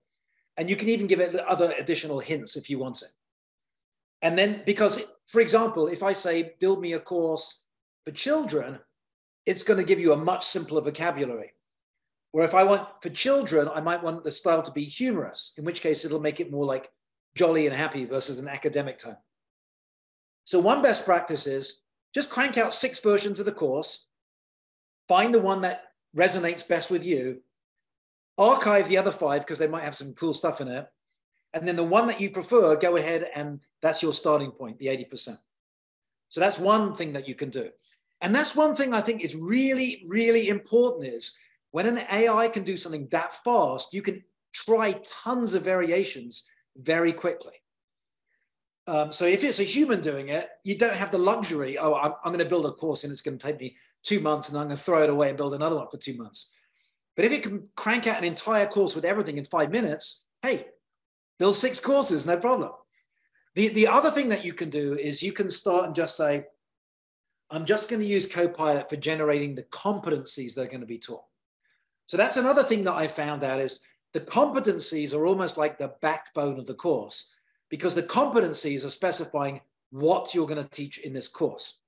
And 0.56 0.68
you 0.68 0.76
can 0.76 0.88
even 0.88 1.06
give 1.06 1.20
it 1.20 1.34
other 1.36 1.72
additional 1.78 2.18
hints 2.18 2.56
if 2.56 2.68
you 2.68 2.78
want 2.78 3.02
it. 3.02 3.10
And 4.20 4.36
then, 4.36 4.62
because, 4.66 5.04
for 5.26 5.40
example, 5.40 5.88
if 5.88 6.02
I 6.02 6.12
say, 6.12 6.54
build 6.60 6.80
me 6.80 6.92
a 6.92 7.00
course 7.00 7.64
for 8.04 8.12
children, 8.12 8.78
it's 9.46 9.64
going 9.64 9.78
to 9.78 9.84
give 9.84 10.00
you 10.00 10.12
a 10.12 10.16
much 10.16 10.44
simpler 10.44 10.80
vocabulary. 10.80 11.52
Where 12.32 12.44
if 12.44 12.54
I 12.54 12.64
want 12.64 12.88
for 13.02 13.10
children, 13.10 13.68
I 13.72 13.80
might 13.80 14.02
want 14.02 14.24
the 14.24 14.30
style 14.30 14.62
to 14.62 14.72
be 14.72 14.84
humorous, 14.84 15.52
in 15.56 15.64
which 15.64 15.82
case 15.82 16.04
it'll 16.04 16.20
make 16.20 16.40
it 16.40 16.50
more 16.50 16.64
like 16.64 16.90
jolly 17.34 17.66
and 17.66 17.76
happy 17.76 18.04
versus 18.04 18.38
an 18.38 18.48
academic 18.48 18.98
tone. 18.98 19.16
So, 20.44 20.58
one 20.58 20.82
best 20.82 21.04
practice 21.04 21.46
is 21.46 21.82
just 22.14 22.30
crank 22.30 22.58
out 22.58 22.74
six 22.74 23.00
versions 23.00 23.38
of 23.38 23.46
the 23.46 23.52
course, 23.52 24.08
find 25.08 25.32
the 25.32 25.40
one 25.40 25.60
that 25.62 25.84
resonates 26.16 26.66
best 26.66 26.90
with 26.90 27.06
you, 27.06 27.42
archive 28.38 28.88
the 28.88 28.98
other 28.98 29.12
five 29.12 29.42
because 29.42 29.58
they 29.58 29.68
might 29.68 29.84
have 29.84 29.96
some 29.96 30.14
cool 30.14 30.34
stuff 30.34 30.60
in 30.60 30.68
it. 30.68 30.86
And 31.54 31.68
then 31.68 31.76
the 31.76 31.84
one 31.84 32.06
that 32.06 32.20
you 32.20 32.30
prefer, 32.30 32.76
go 32.76 32.96
ahead 32.96 33.30
and 33.34 33.60
that's 33.82 34.02
your 34.02 34.12
starting 34.12 34.50
point, 34.50 34.78
the 34.78 34.86
80%. 34.86 35.36
So 36.30 36.40
that's 36.40 36.58
one 36.58 36.94
thing 36.94 37.12
that 37.12 37.28
you 37.28 37.34
can 37.34 37.50
do. 37.50 37.68
And 38.22 38.34
that's 38.34 38.56
one 38.56 38.74
thing 38.74 38.94
I 38.94 39.02
think 39.02 39.22
is 39.22 39.34
really, 39.34 40.04
really 40.08 40.48
important 40.48 41.12
is 41.12 41.36
when 41.72 41.86
an 41.86 41.98
AI 42.10 42.48
can 42.48 42.62
do 42.62 42.76
something 42.76 43.08
that 43.10 43.34
fast, 43.34 43.92
you 43.92 44.02
can 44.02 44.22
try 44.52 44.94
tons 45.04 45.54
of 45.54 45.62
variations 45.62 46.48
very 46.76 47.12
quickly. 47.12 47.54
Um, 48.86 49.12
so 49.12 49.26
if 49.26 49.44
it's 49.44 49.60
a 49.60 49.64
human 49.64 50.00
doing 50.00 50.28
it, 50.28 50.48
you 50.64 50.76
don't 50.76 50.94
have 50.94 51.10
the 51.10 51.18
luxury, 51.18 51.78
oh, 51.78 51.94
I'm, 51.94 52.12
I'm 52.24 52.32
going 52.32 52.38
to 52.38 52.44
build 52.44 52.66
a 52.66 52.72
course 52.72 53.04
and 53.04 53.10
it's 53.10 53.20
going 53.20 53.38
to 53.38 53.46
take 53.46 53.60
me 53.60 53.76
two 54.02 54.20
months 54.20 54.48
and 54.48 54.58
I'm 54.58 54.66
going 54.66 54.76
to 54.76 54.82
throw 54.82 55.02
it 55.02 55.10
away 55.10 55.28
and 55.28 55.36
build 55.36 55.54
another 55.54 55.76
one 55.76 55.88
for 55.88 55.98
two 55.98 56.16
months. 56.16 56.52
But 57.16 57.24
if 57.24 57.32
it 57.32 57.42
can 57.42 57.68
crank 57.76 58.06
out 58.06 58.18
an 58.18 58.24
entire 58.24 58.66
course 58.66 58.94
with 58.94 59.04
everything 59.04 59.38
in 59.38 59.44
five 59.44 59.70
minutes, 59.70 60.26
hey, 60.42 60.66
build 61.38 61.56
six 61.56 61.78
courses, 61.78 62.26
no 62.26 62.36
problem. 62.36 62.72
The, 63.54 63.68
the 63.68 63.86
other 63.86 64.10
thing 64.10 64.30
that 64.30 64.44
you 64.44 64.52
can 64.52 64.70
do 64.70 64.94
is 64.94 65.22
you 65.22 65.32
can 65.32 65.50
start 65.50 65.86
and 65.86 65.94
just 65.94 66.16
say, 66.16 66.46
I'm 67.50 67.66
just 67.66 67.88
going 67.88 68.00
to 68.00 68.06
use 68.06 68.26
Copilot 68.26 68.88
for 68.88 68.96
generating 68.96 69.54
the 69.54 69.64
competencies 69.64 70.54
that 70.54 70.62
are 70.62 70.70
going 70.70 70.80
to 70.80 70.86
be 70.86 70.98
taught. 70.98 71.24
So 72.06 72.16
that's 72.16 72.36
another 72.36 72.62
thing 72.62 72.84
that 72.84 72.94
I 72.94 73.06
found 73.06 73.44
out 73.44 73.60
is 73.60 73.84
the 74.12 74.20
competencies 74.20 75.14
are 75.14 75.26
almost 75.26 75.56
like 75.56 75.78
the 75.78 75.94
backbone 76.00 76.58
of 76.58 76.66
the 76.66 76.74
course 76.74 77.32
because 77.70 77.94
the 77.94 78.02
competencies 78.02 78.84
are 78.84 78.90
specifying 78.90 79.60
what 79.90 80.34
you're 80.34 80.46
going 80.46 80.62
to 80.62 80.70
teach 80.70 80.98
in 80.98 81.12
this 81.12 81.28
course. 81.28 81.78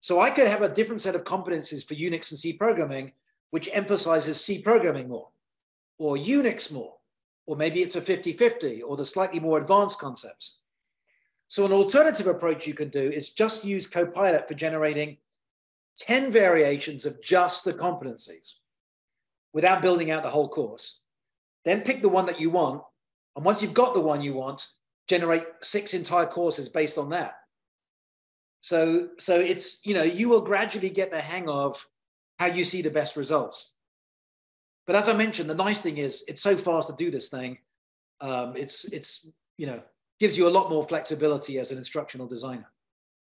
So 0.00 0.20
I 0.20 0.30
could 0.30 0.46
have 0.46 0.62
a 0.62 0.68
different 0.68 1.02
set 1.02 1.14
of 1.14 1.24
competencies 1.24 1.86
for 1.86 1.94
Unix 1.94 2.30
and 2.30 2.38
C 2.38 2.52
programming, 2.52 3.12
which 3.50 3.70
emphasizes 3.72 4.40
C 4.40 4.60
programming 4.60 5.08
more, 5.08 5.28
or 5.98 6.16
Unix 6.16 6.70
more, 6.70 6.94
or 7.46 7.56
maybe 7.56 7.82
it's 7.82 7.96
a 7.96 8.00
50 8.00 8.34
50 8.34 8.82
or 8.82 8.96
the 8.96 9.06
slightly 9.06 9.40
more 9.40 9.58
advanced 9.58 9.98
concepts. 9.98 10.60
So, 11.48 11.64
an 11.64 11.72
alternative 11.72 12.26
approach 12.26 12.66
you 12.66 12.74
can 12.74 12.88
do 12.88 13.00
is 13.00 13.30
just 13.30 13.64
use 13.64 13.86
Copilot 13.86 14.48
for 14.48 14.54
generating 14.54 15.16
10 15.96 16.30
variations 16.30 17.06
of 17.06 17.22
just 17.22 17.64
the 17.64 17.72
competencies 17.72 18.54
without 19.56 19.80
building 19.80 20.10
out 20.10 20.22
the 20.22 20.28
whole 20.28 20.50
course. 20.50 21.00
Then 21.64 21.80
pick 21.80 22.02
the 22.02 22.10
one 22.10 22.26
that 22.26 22.38
you 22.38 22.50
want. 22.50 22.82
And 23.34 23.42
once 23.42 23.62
you've 23.62 23.72
got 23.72 23.94
the 23.94 24.00
one 24.00 24.20
you 24.20 24.34
want, 24.34 24.68
generate 25.08 25.44
six 25.62 25.94
entire 25.94 26.26
courses 26.26 26.68
based 26.68 26.98
on 26.98 27.08
that. 27.10 27.36
So, 28.60 29.08
so 29.18 29.40
it's, 29.40 29.80
you 29.86 29.94
know, 29.94 30.02
you 30.02 30.28
will 30.28 30.42
gradually 30.42 30.90
get 30.90 31.10
the 31.10 31.22
hang 31.22 31.48
of 31.48 31.88
how 32.38 32.46
you 32.46 32.66
see 32.66 32.82
the 32.82 32.90
best 32.90 33.16
results. 33.16 33.74
But 34.86 34.94
as 34.94 35.08
I 35.08 35.16
mentioned, 35.16 35.48
the 35.48 35.54
nice 35.54 35.80
thing 35.80 35.96
is 35.96 36.22
it's 36.28 36.42
so 36.42 36.58
fast 36.58 36.90
to 36.90 36.94
do 36.94 37.10
this 37.10 37.30
thing. 37.30 37.56
Um, 38.20 38.56
it's, 38.56 38.84
it's, 38.92 39.32
you 39.56 39.66
know, 39.66 39.82
gives 40.20 40.36
you 40.36 40.48
a 40.48 40.50
lot 40.50 40.68
more 40.68 40.84
flexibility 40.84 41.58
as 41.58 41.72
an 41.72 41.78
instructional 41.78 42.26
designer. 42.26 42.70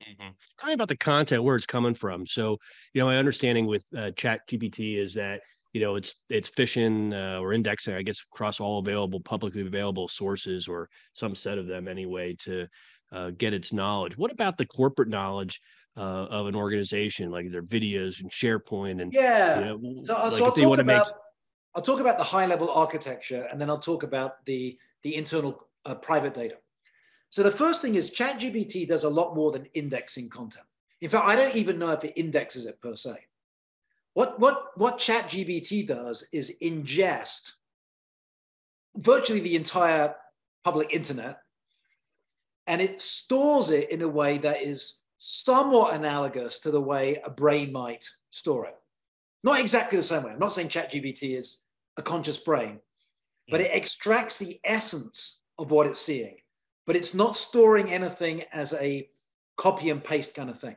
Mm-hmm. 0.03 0.31
Tell 0.57 0.69
me 0.69 0.73
about 0.73 0.89
the 0.89 0.97
content, 0.97 1.45
where 1.45 1.57
it's 1.57 1.67
coming 1.67 1.95
from. 1.95 2.27
So, 2.27 2.57
you 2.95 3.01
know, 3.01 3.07
my 3.07 3.19
understanding 3.19 3.67
with 3.67 3.85
uh, 3.95 4.13
Chat 4.13 4.49
GPT 4.49 4.99
is 4.99 5.13
that 5.13 5.43
you 5.77 5.83
know 5.83 5.97
it's 5.97 6.15
it's 6.31 6.49
fishing 6.49 7.13
uh, 7.13 7.39
or 7.43 7.53
indexing 7.53 7.93
i 7.95 8.01
guess 8.01 8.23
across 8.33 8.61
all 8.61 8.79
available 8.79 9.21
publicly 9.21 9.61
available 9.61 10.09
sources 10.09 10.67
or 10.67 10.89
some 11.13 11.35
set 11.35 11.59
of 11.59 11.67
them 11.67 11.87
anyway 11.87 12.35
to 12.39 12.67
uh, 13.13 13.31
get 13.31 13.55
its 13.55 13.73
knowledge. 13.73 14.17
What 14.17 14.33
about 14.33 14.59
the 14.59 14.67
corporate 14.67 15.09
knowledge 15.09 15.61
uh, 15.97 16.01
of 16.39 16.47
an 16.47 16.55
organization 16.55 17.31
like 17.31 17.51
their 17.51 17.63
videos 17.63 18.21
and 18.21 18.31
sharepoint 18.31 19.01
and 19.01 19.13
yeah. 19.13 19.61
you 19.61 19.65
know, 19.65 20.03
so, 20.05 20.15
like 20.15 20.33
so 20.33 20.45
I'll, 20.47 20.53
talk 20.53 20.79
about, 20.79 21.07
make... 21.07 21.15
I'll 21.75 21.83
talk 21.83 22.01
about 22.01 22.19
the 22.19 22.25
high 22.25 22.47
level 22.47 22.71
architecture 22.71 23.47
and 23.51 23.61
then 23.61 23.71
i'll 23.71 23.79
talk 23.79 24.03
about 24.03 24.45
the 24.45 24.79
the 25.03 25.15
internal 25.15 25.69
uh, 25.85 25.95
private 25.95 26.35
data. 26.35 26.57
So 27.31 27.43
the 27.43 27.51
first 27.51 27.81
thing 27.81 27.95
is 27.95 28.11
chatgpt 28.11 28.89
does 28.89 29.05
a 29.05 29.09
lot 29.09 29.35
more 29.35 29.53
than 29.53 29.67
indexing 29.75 30.29
content. 30.29 30.67
In 31.01 31.09
fact 31.09 31.27
i 31.27 31.37
don't 31.37 31.57
even 31.57 31.79
know 31.79 31.91
if 31.91 32.05
it 32.05 32.13
indexes 32.17 32.67
it 32.67 32.81
per 32.81 32.95
se 32.95 33.17
what, 34.17 34.41
what, 34.41 34.71
what 34.77 34.99
ChatGPT 34.99 35.87
does 35.87 36.27
is 36.33 36.55
ingest 36.63 37.53
virtually 38.97 39.41
the 39.41 39.57
entire 39.57 40.15
public 40.65 40.95
internet 40.95 41.41
and 42.67 42.81
it 42.81 43.03
stores 43.03 43.69
it 43.69 43.91
in 43.91 44.01
a 44.01 44.09
way 44.09 44.39
that 44.39 44.63
is 44.63 45.05
somewhat 45.19 45.95
analogous 45.95 46.61
to 46.61 46.71
the 46.71 46.81
way 46.81 47.21
a 47.27 47.31
brain 47.31 47.73
might 47.73 48.07
store 48.31 48.65
it. 48.65 48.77
Not 49.45 49.61
exactly 49.61 49.99
the 49.99 50.03
same 50.03 50.23
way. 50.23 50.31
I'm 50.31 50.39
not 50.39 50.55
saying 50.55 50.69
ChatGPT 50.69 51.37
is 51.37 51.65
a 51.99 52.03
conscious 52.03 52.39
brain, 52.39 52.81
but 53.51 53.61
it 53.61 53.71
mm. 53.71 53.77
extracts 53.77 54.39
the 54.39 54.59
essence 54.65 55.43
of 55.59 55.71
what 55.71 55.87
it's 55.87 56.01
seeing, 56.01 56.37
but 56.87 56.97
it's 56.97 57.13
not 57.13 57.37
storing 57.37 57.93
anything 57.93 58.45
as 58.51 58.73
a 58.73 59.11
copy 59.59 59.91
and 59.91 60.03
paste 60.03 60.35
kind 60.35 60.49
of 60.49 60.59
thing. 60.59 60.77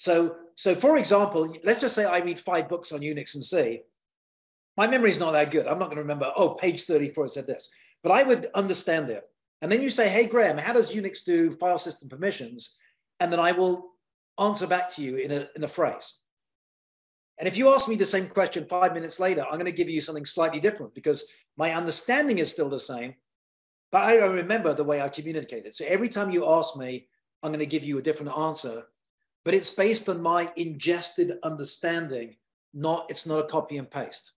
So, 0.00 0.36
so 0.54 0.74
for 0.74 0.96
example, 0.96 1.54
let's 1.62 1.82
just 1.82 1.94
say 1.94 2.06
I 2.06 2.20
read 2.20 2.40
five 2.40 2.70
books 2.70 2.90
on 2.90 3.00
Unix 3.00 3.34
and 3.34 3.44
C. 3.44 3.82
My 4.74 4.86
memory 4.86 5.10
is 5.10 5.20
not 5.20 5.32
that 5.32 5.50
good. 5.50 5.66
I'm 5.66 5.78
not 5.78 5.88
going 5.88 5.96
to 5.96 6.02
remember, 6.02 6.32
oh, 6.36 6.54
page 6.54 6.84
34 6.84 7.28
said 7.28 7.46
this, 7.46 7.68
but 8.02 8.10
I 8.10 8.22
would 8.22 8.46
understand 8.54 9.10
it. 9.10 9.24
And 9.60 9.70
then 9.70 9.82
you 9.82 9.90
say, 9.90 10.08
hey, 10.08 10.24
Graham, 10.24 10.56
how 10.56 10.72
does 10.72 10.94
Unix 10.94 11.22
do 11.22 11.50
file 11.50 11.78
system 11.78 12.08
permissions? 12.08 12.78
And 13.20 13.30
then 13.30 13.40
I 13.40 13.52
will 13.52 13.90
answer 14.38 14.66
back 14.66 14.88
to 14.94 15.02
you 15.02 15.16
in 15.16 15.32
a, 15.32 15.50
in 15.54 15.64
a 15.64 15.68
phrase. 15.68 16.20
And 17.38 17.46
if 17.46 17.58
you 17.58 17.68
ask 17.68 17.86
me 17.86 17.96
the 17.96 18.06
same 18.06 18.26
question 18.26 18.64
five 18.70 18.94
minutes 18.94 19.20
later, 19.20 19.42
I'm 19.42 19.58
going 19.58 19.66
to 19.66 19.70
give 19.70 19.90
you 19.90 20.00
something 20.00 20.24
slightly 20.24 20.60
different 20.60 20.94
because 20.94 21.26
my 21.58 21.74
understanding 21.74 22.38
is 22.38 22.50
still 22.50 22.70
the 22.70 22.80
same, 22.80 23.16
but 23.92 24.04
I 24.04 24.16
don't 24.16 24.34
remember 24.34 24.72
the 24.72 24.82
way 24.82 25.02
I 25.02 25.10
communicated. 25.10 25.74
So 25.74 25.84
every 25.86 26.08
time 26.08 26.30
you 26.30 26.48
ask 26.48 26.74
me, 26.78 27.06
I'm 27.42 27.52
going 27.52 27.60
to 27.60 27.66
give 27.66 27.84
you 27.84 27.98
a 27.98 28.02
different 28.02 28.34
answer, 28.34 28.84
but 29.44 29.54
it's 29.54 29.70
based 29.70 30.08
on 30.08 30.22
my 30.22 30.50
ingested 30.56 31.38
understanding, 31.42 32.36
not 32.74 33.06
it's 33.10 33.26
not 33.26 33.40
a 33.40 33.48
copy 33.48 33.76
and 33.78 33.90
paste. 33.90 34.32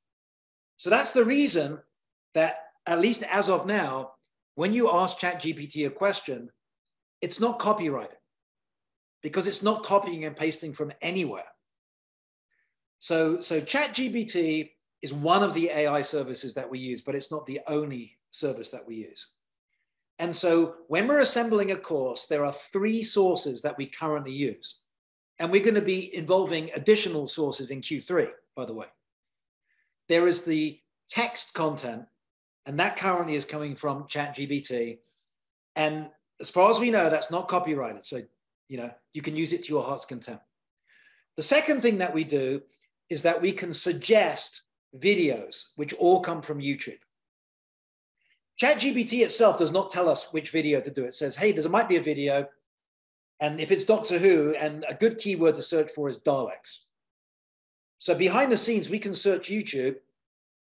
So 0.78 0.90
that's 0.90 1.12
the 1.12 1.26
reason 1.26 1.80
that 2.34 2.58
at 2.86 3.00
least 3.00 3.24
as 3.24 3.50
of 3.50 3.66
now, 3.66 4.14
when 4.56 4.74
you 4.74 4.92
ask 4.92 5.18
ChatGPT 5.20 5.88
a 5.88 5.90
question, 5.90 6.50
it's 7.22 7.40
not 7.40 7.60
copyrighted 7.60 8.18
because 9.22 9.48
it's 9.48 9.64
not 9.64 9.84
copying 9.84 10.26
and 10.26 10.36
pasting 10.36 10.74
from 10.74 10.92
anywhere. 11.02 11.46
So, 13.00 13.40
so 13.40 13.62
ChatGPT 13.62 14.72
is 15.02 15.14
one 15.14 15.44
of 15.44 15.54
the 15.54 15.70
AI 15.70 16.02
services 16.02 16.54
that 16.54 16.70
we 16.70 16.80
use, 16.80 17.02
but 17.02 17.16
it's 17.16 17.32
not 17.32 17.46
the 17.46 17.62
only 17.68 18.18
service 18.32 18.70
that 18.72 18.86
we 18.86 18.96
use. 18.96 19.32
And 20.20 20.36
so 20.36 20.76
when 20.88 21.08
we're 21.08 21.20
assembling 21.20 21.72
a 21.72 21.76
course, 21.76 22.28
there 22.28 22.46
are 22.46 22.52
three 22.52 23.04
sources 23.04 23.62
that 23.62 23.78
we 23.78 23.86
currently 23.86 24.32
use. 24.32 24.83
And 25.40 25.52
we're 25.52 25.64
going 25.64 25.76
to 25.76 25.82
be 25.82 26.16
involving 26.16 26.70
additional 26.76 27.28
sources 27.28 27.72
in 27.72 27.82
Q3, 27.82 28.30
by 28.56 28.66
the 28.66 28.74
way. 28.74 28.88
There 30.08 30.28
is 30.28 30.44
the 30.44 30.80
text 31.08 31.54
content, 31.54 32.04
and 32.66 32.80
that 32.80 32.98
currently 32.98 33.36
is 33.36 33.46
coming 33.46 33.76
from 33.76 34.04
ChatGPT. 34.04 35.00
And 35.76 36.10
as 36.40 36.50
far 36.50 36.70
as 36.70 36.80
we 36.80 36.92
know, 36.92 37.10
that's 37.10 37.32
not 37.32 37.48
copyrighted. 37.48 38.04
So, 38.04 38.22
you 38.70 38.78
know, 38.78 38.92
you 39.14 39.22
can 39.22 39.36
use 39.36 39.54
it 39.54 39.64
to 39.64 39.70
your 39.70 39.84
heart's 39.84 40.06
content. 40.06 40.40
The 41.36 41.44
second 41.44 41.82
thing 41.82 41.98
that 41.98 42.14
we 42.14 42.24
do 42.24 42.62
is 43.10 43.24
that 43.24 43.42
we 43.42 43.52
can 43.52 43.74
suggest 43.74 44.62
videos, 44.98 45.72
which 45.76 45.94
all 45.94 46.22
come 46.22 46.42
from 46.42 46.60
YouTube. 46.60 47.00
ChatGPT 48.62 49.24
itself 49.24 49.58
does 49.58 49.72
not 49.72 49.90
tell 49.90 50.08
us 50.08 50.32
which 50.32 50.52
video 50.52 50.80
to 50.80 50.92
do. 50.92 51.04
It 51.06 51.16
says, 51.16 51.36
hey, 51.36 51.52
there 51.52 51.70
might 51.70 51.90
be 51.90 51.98
a 51.98 52.02
video. 52.04 52.48
And 53.40 53.60
if 53.60 53.72
it's 53.72 53.84
Doctor 53.84 54.20
Who, 54.20 54.56
and 54.56 54.86
a 54.88 54.94
good 54.94 55.18
keyword 55.18 55.56
to 55.56 55.62
search 55.62 55.92
for 55.92 56.08
is 56.08 56.20
Daleks. 56.20 56.80
So 57.98 58.16
behind 58.16 58.52
the 58.52 58.58
scenes, 58.58 58.90
we 58.90 59.00
can 59.00 59.16
search 59.16 59.50
YouTube 59.50 59.96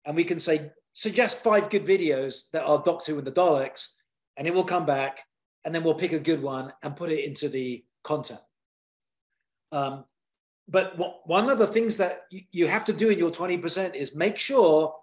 and 0.04 0.16
we 0.16 0.24
can 0.24 0.40
say, 0.40 0.70
suggest 0.92 1.42
five 1.42 1.70
good 1.70 1.84
videos 1.84 2.50
that 2.52 2.64
are 2.64 2.82
Doctor 2.82 3.12
Who 3.12 3.18
and 3.18 3.26
the 3.26 3.32
Daleks, 3.32 3.88
and 4.36 4.46
it 4.46 4.54
will 4.54 4.64
come 4.64 4.86
back. 4.86 5.20
And 5.64 5.74
then 5.74 5.82
we'll 5.82 5.94
pick 5.94 6.12
a 6.12 6.20
good 6.20 6.40
one 6.40 6.72
and 6.82 6.94
put 6.94 7.10
it 7.10 7.24
into 7.24 7.48
the 7.48 7.84
content. 8.04 8.40
Um, 9.72 10.04
but 10.68 10.96
one 11.26 11.50
of 11.50 11.58
the 11.58 11.66
things 11.66 11.96
that 11.96 12.22
you 12.30 12.66
have 12.66 12.84
to 12.86 12.92
do 12.92 13.10
in 13.10 13.18
your 13.18 13.30
20% 13.30 13.94
is 13.94 14.14
make 14.14 14.38
sure 14.38 14.94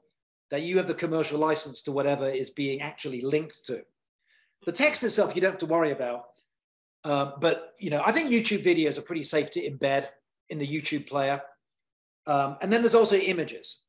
that 0.52 0.64
you 0.64 0.78
have 0.78 0.88
the 0.88 0.94
commercial 0.94 1.40
license 1.40 1.82
to 1.84 1.92
whatever 1.92 2.30
is 2.30 2.50
being 2.50 2.82
actually 2.82 3.22
linked 3.22 3.66
to. 3.66 3.84
The 4.66 4.72
text 4.72 5.04
itself, 5.04 5.36
you 5.36 5.42
don't 5.42 5.52
have 5.52 5.60
to 5.60 5.66
worry 5.66 5.92
about. 5.92 6.26
Uh, 7.04 7.32
but 7.40 7.74
you 7.80 7.90
know, 7.90 8.02
I 8.06 8.12
think 8.12 8.30
YouTube 8.30 8.64
videos 8.64 8.98
are 8.98 9.02
pretty 9.02 9.24
safe 9.24 9.52
to 9.52 9.70
embed 9.70 10.08
in 10.50 10.58
the 10.58 10.68
YouTube 10.68 11.08
player. 11.08 11.42
Um, 12.26 12.58
and 12.62 12.72
then 12.72 12.82
there's 12.82 12.96
also 12.96 13.18
images. 13.18 13.84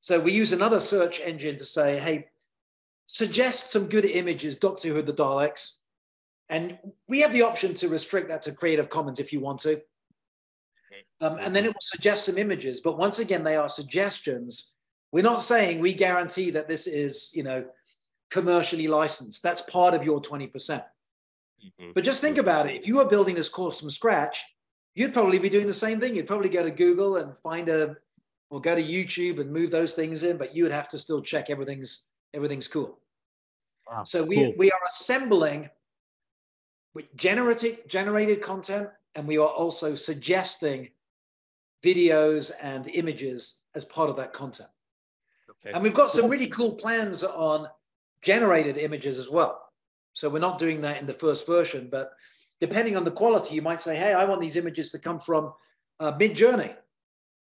So 0.00 0.20
we 0.20 0.32
use 0.32 0.52
another 0.52 0.80
search 0.80 1.20
engine 1.20 1.56
to 1.56 1.64
say, 1.64 1.98
hey, 1.98 2.28
suggest 3.06 3.70
some 3.70 3.86
good 3.86 4.04
images, 4.04 4.58
Doctor 4.58 4.88
Who, 4.88 5.00
the 5.00 5.12
Daleks. 5.12 5.78
And 6.50 6.78
we 7.08 7.20
have 7.20 7.32
the 7.32 7.42
option 7.42 7.72
to 7.74 7.88
restrict 7.88 8.28
that 8.28 8.42
to 8.42 8.52
Creative 8.52 8.88
Commons 8.90 9.18
if 9.18 9.32
you 9.32 9.40
want 9.40 9.60
to. 9.60 9.80
Um, 11.22 11.38
and 11.40 11.56
then 11.56 11.64
it 11.64 11.68
will 11.68 11.80
suggest 11.80 12.26
some 12.26 12.36
images. 12.36 12.80
But 12.80 12.98
once 12.98 13.18
again, 13.18 13.44
they 13.44 13.56
are 13.56 13.68
suggestions 13.70 14.74
we're 15.14 15.22
not 15.22 15.40
saying 15.40 15.78
we 15.78 15.94
guarantee 15.94 16.50
that 16.50 16.66
this 16.66 16.88
is, 16.88 17.30
you 17.34 17.44
know, 17.44 17.64
commercially 18.32 18.88
licensed. 18.88 19.44
That's 19.44 19.60
part 19.60 19.94
of 19.94 20.02
your 20.02 20.20
20%. 20.20 20.84
Percent 21.64 21.74
mm 21.80 21.86
hmm 21.86 21.92
But 21.94 22.04
just 22.04 22.20
think 22.20 22.38
about 22.38 22.66
it. 22.66 22.76
If 22.76 22.86
you 22.86 22.96
were 22.96 23.04
building 23.04 23.34
this 23.34 23.48
course 23.48 23.80
from 23.80 23.90
scratch, 23.90 24.44
you'd 24.94 25.12
probably 25.12 25.38
be 25.38 25.48
doing 25.48 25.66
the 25.66 25.72
same 25.72 26.00
thing. 26.00 26.14
You'd 26.14 26.26
probably 26.26 26.48
go 26.48 26.62
to 26.62 26.70
Google 26.70 27.16
and 27.16 27.36
find 27.38 27.68
a, 27.68 27.96
or 28.50 28.60
go 28.60 28.74
to 28.74 28.82
YouTube 28.82 29.40
and 29.40 29.52
move 29.52 29.70
those 29.70 29.94
things 29.94 30.24
in, 30.24 30.36
but 30.36 30.54
you 30.54 30.62
would 30.62 30.72
have 30.72 30.88
to 30.90 30.98
still 30.98 31.20
check 31.20 31.50
everything's 31.50 32.04
everything's 32.32 32.68
cool. 32.68 32.98
Wow, 33.90 34.04
so 34.04 34.24
we, 34.24 34.36
cool. 34.36 34.54
we 34.56 34.70
are 34.70 34.80
assembling 34.86 35.68
with 36.94 37.14
generated 37.16 37.88
generated 37.88 38.40
content, 38.40 38.88
and 39.14 39.26
we 39.26 39.38
are 39.38 39.48
also 39.48 39.94
suggesting 39.94 40.90
videos 41.84 42.52
and 42.62 42.88
images 42.88 43.60
as 43.74 43.84
part 43.84 44.08
of 44.08 44.16
that 44.16 44.32
content. 44.32 44.70
Okay. 45.50 45.74
And 45.74 45.82
we've 45.82 45.94
got 45.94 46.10
some 46.10 46.30
really 46.30 46.46
cool 46.46 46.72
plans 46.72 47.22
on 47.22 47.68
generated 48.22 48.78
images 48.78 49.18
as 49.18 49.28
well. 49.28 49.60
So 50.14 50.30
we're 50.30 50.38
not 50.38 50.58
doing 50.58 50.80
that 50.80 51.00
in 51.00 51.06
the 51.06 51.12
first 51.12 51.46
version, 51.46 51.88
but 51.90 52.12
depending 52.60 52.96
on 52.96 53.04
the 53.04 53.10
quality, 53.10 53.54
you 53.54 53.62
might 53.62 53.82
say, 53.82 53.96
hey, 53.96 54.14
I 54.14 54.24
want 54.24 54.40
these 54.40 54.56
images 54.56 54.90
to 54.90 54.98
come 54.98 55.20
from 55.20 55.52
uh, 56.00 56.12
Midjourney 56.12 56.74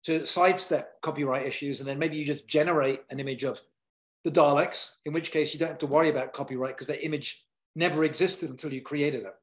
to 0.05 0.25
sidestep 0.25 1.01
copyright 1.03 1.47
issues. 1.47 1.81
And 1.81 1.89
then 1.89 1.99
maybe 1.99 2.17
you 2.17 2.25
just 2.25 2.47
generate 2.47 3.01
an 3.11 3.19
image 3.19 3.45
of 3.45 3.61
the 4.25 4.31
Daleks, 4.31 4.97
in 5.07 5.13
which 5.13 5.31
case 5.31 5.53
you 5.53 5.61
don't 5.61 5.69
have 5.69 5.79
to 5.79 5.87
worry 5.87 6.11
about 6.11 6.33
copyright 6.33 6.77
because 6.77 6.87
that 6.87 7.05
image 7.05 7.45
never 7.75 8.05
existed 8.05 8.51
until 8.51 8.73
you 8.73 8.83
created 8.83 9.25
it. 9.25 9.35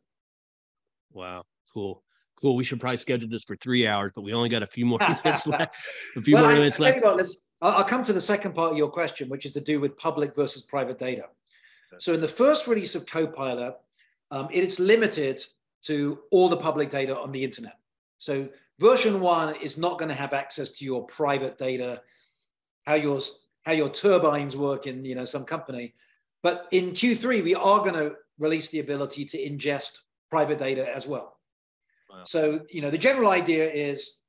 Wow, 1.12 1.44
cool. 1.74 2.04
Cool. 2.40 2.56
We 2.56 2.64
should 2.64 2.80
probably 2.80 2.98
schedule 2.98 3.30
this 3.30 3.44
for 3.44 3.56
three 3.56 3.88
hours, 3.88 4.12
but 4.14 4.22
we 4.22 4.34
only 4.34 4.50
got 4.50 4.62
a 4.62 4.68
few 4.68 4.86
more 4.86 5.00
minutes 5.24 5.48
left. 5.48 5.76
A 6.16 6.22
few 6.22 6.36
well, 6.36 6.44
more 6.44 6.52
I, 6.52 6.56
minutes 6.56 6.80
left. 6.80 7.04
What, 7.04 7.28
I'll 7.62 7.84
come 7.84 8.04
to 8.04 8.14
the 8.14 8.22
second 8.22 8.54
part 8.54 8.72
of 8.72 8.78
your 8.78 8.90
question, 8.90 9.30
which 9.30 9.46
is 9.46 9.54
to 9.54 9.62
do 9.62 9.80
with 9.80 9.98
public 9.98 10.36
versus 10.36 10.62
private 10.62 11.00
data. 11.00 11.26
So 12.00 12.14
in 12.14 12.22
the 12.22 12.28
first 12.28 12.68
release 12.68 12.96
of 12.96 13.06
Copilot, 13.06 13.76
um, 14.32 14.48
it 14.52 14.64
is 14.64 14.80
limited 14.80 15.44
to 15.84 16.20
all 16.32 16.50
the 16.50 16.58
public 16.58 16.90
data 16.90 17.18
on 17.18 17.32
the 17.32 17.44
internet. 17.44 17.78
So 18.18 18.50
version 18.80 19.20
one 19.20 19.56
is 19.56 19.78
not 19.78 19.98
going 19.98 20.10
to 20.10 20.16
have 20.16 20.34
access 20.34 20.72
to 20.72 20.86
your 20.86 21.06
private 21.06 21.58
data, 21.58 22.02
how 22.86 22.96
your 22.96 23.20
how 23.66 23.74
your 23.74 23.90
turbines 23.90 24.56
work 24.56 24.88
in 24.88 25.04
you 25.04 25.16
know 25.16 25.26
some 25.26 25.46
company. 25.46 25.94
But 26.44 26.68
in 26.72 26.92
Q3, 26.92 27.44
we 27.44 27.56
are 27.56 27.80
going 27.80 27.96
to 27.96 28.16
release 28.40 28.70
the 28.70 28.80
ability 28.80 29.26
to 29.26 29.38
ingest 29.38 30.00
private 30.30 30.60
data 30.60 30.96
as 30.96 31.08
well. 31.08 31.38
Wow. 32.10 32.24
So 32.26 32.62
you 32.70 32.82
know 32.82 32.90
the 32.90 32.98
general 32.98 33.30
idea 33.30 33.70
is 33.70 34.20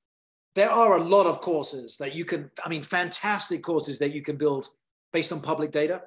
there 0.59 0.71
are 0.71 0.97
a 0.97 1.05
lot 1.05 1.27
of 1.27 1.41
courses 1.41 1.97
that 1.99 2.17
you 2.17 2.25
can, 2.25 2.51
I 2.65 2.69
mean, 2.69 2.83
fantastic 2.83 3.63
courses 3.63 4.01
that 4.01 4.13
you 4.13 4.23
can 4.23 4.37
build 4.37 4.69
based 5.13 5.31
on 5.31 5.41
public 5.41 5.71
data. 5.71 6.03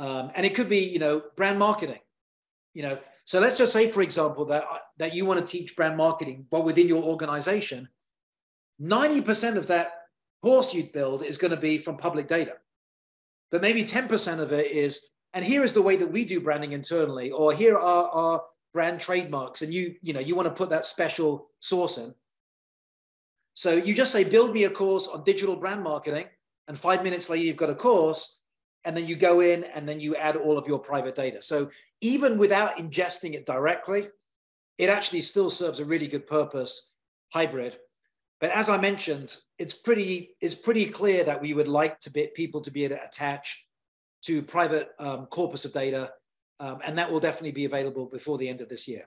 Um, 0.00 0.30
and 0.34 0.46
it 0.46 0.54
could 0.54 0.70
be, 0.70 0.78
you 0.78 0.98
know, 0.98 1.22
brand 1.36 1.58
marketing, 1.58 2.00
you 2.72 2.82
know. 2.82 2.98
So 3.26 3.38
let's 3.38 3.58
just 3.58 3.72
say, 3.72 3.90
for 3.90 4.00
example, 4.00 4.46
that, 4.46 4.64
that 4.96 5.14
you 5.14 5.26
want 5.26 5.40
to 5.40 5.46
teach 5.46 5.76
brand 5.76 5.94
marketing, 5.98 6.46
but 6.50 6.64
within 6.64 6.88
your 6.88 7.04
organization, 7.04 7.86
90% 8.80 9.56
of 9.56 9.66
that 9.66 9.92
course 10.42 10.72
you'd 10.72 10.92
build 10.92 11.22
is 11.22 11.36
going 11.36 11.50
to 11.50 11.56
be 11.60 11.76
from 11.76 11.98
public 11.98 12.26
data. 12.26 12.54
But 13.50 13.60
maybe 13.60 13.84
10% 13.84 14.38
of 14.38 14.52
it 14.52 14.70
is, 14.70 15.08
and 15.34 15.44
here 15.44 15.62
is 15.62 15.74
the 15.74 15.82
way 15.82 15.96
that 15.96 16.10
we 16.10 16.24
do 16.24 16.40
branding 16.40 16.72
internally, 16.72 17.30
or 17.30 17.52
here 17.52 17.76
are 17.76 18.08
our 18.08 18.42
brand 18.72 19.00
trademarks. 19.00 19.60
And 19.60 19.72
you, 19.72 19.96
you 20.00 20.14
know, 20.14 20.20
you 20.20 20.34
want 20.34 20.48
to 20.48 20.54
put 20.54 20.70
that 20.70 20.86
special 20.86 21.50
source 21.58 21.98
in. 21.98 22.14
So 23.52 23.74
you 23.74 23.94
just 23.94 24.12
say, 24.12 24.24
build 24.24 24.54
me 24.54 24.64
a 24.64 24.70
course 24.70 25.08
on 25.08 25.24
digital 25.24 25.56
brand 25.56 25.82
marketing. 25.82 26.24
And 26.68 26.78
five 26.78 27.02
minutes 27.02 27.28
later, 27.28 27.44
you've 27.44 27.56
got 27.56 27.68
a 27.68 27.74
course. 27.74 28.39
And 28.84 28.96
then 28.96 29.06
you 29.06 29.16
go 29.16 29.40
in 29.40 29.64
and 29.64 29.88
then 29.88 30.00
you 30.00 30.16
add 30.16 30.36
all 30.36 30.56
of 30.56 30.66
your 30.66 30.78
private 30.78 31.14
data. 31.14 31.42
So 31.42 31.70
even 32.00 32.38
without 32.38 32.78
ingesting 32.78 33.34
it 33.34 33.46
directly, 33.46 34.08
it 34.78 34.88
actually 34.88 35.20
still 35.20 35.50
serves 35.50 35.80
a 35.80 35.84
really 35.84 36.08
good 36.08 36.26
purpose 36.26 36.94
hybrid. 37.32 37.78
But 38.40 38.50
as 38.50 38.70
I 38.70 38.78
mentioned, 38.78 39.36
it's 39.58 39.74
pretty, 39.74 40.36
it's 40.40 40.54
pretty 40.54 40.86
clear 40.86 41.24
that 41.24 41.42
we 41.42 41.52
would 41.52 41.68
like 41.68 42.00
to 42.00 42.10
be 42.10 42.28
people 42.34 42.62
to 42.62 42.70
be 42.70 42.84
able 42.84 42.96
to 42.96 43.04
attach 43.04 43.66
to 44.22 44.42
private 44.42 44.90
um, 44.98 45.26
corpus 45.26 45.66
of 45.66 45.74
data. 45.74 46.12
Um, 46.58 46.80
and 46.84 46.96
that 46.96 47.10
will 47.10 47.20
definitely 47.20 47.52
be 47.52 47.66
available 47.66 48.06
before 48.06 48.38
the 48.38 48.48
end 48.48 48.62
of 48.62 48.68
this 48.68 48.88
year. 48.88 49.04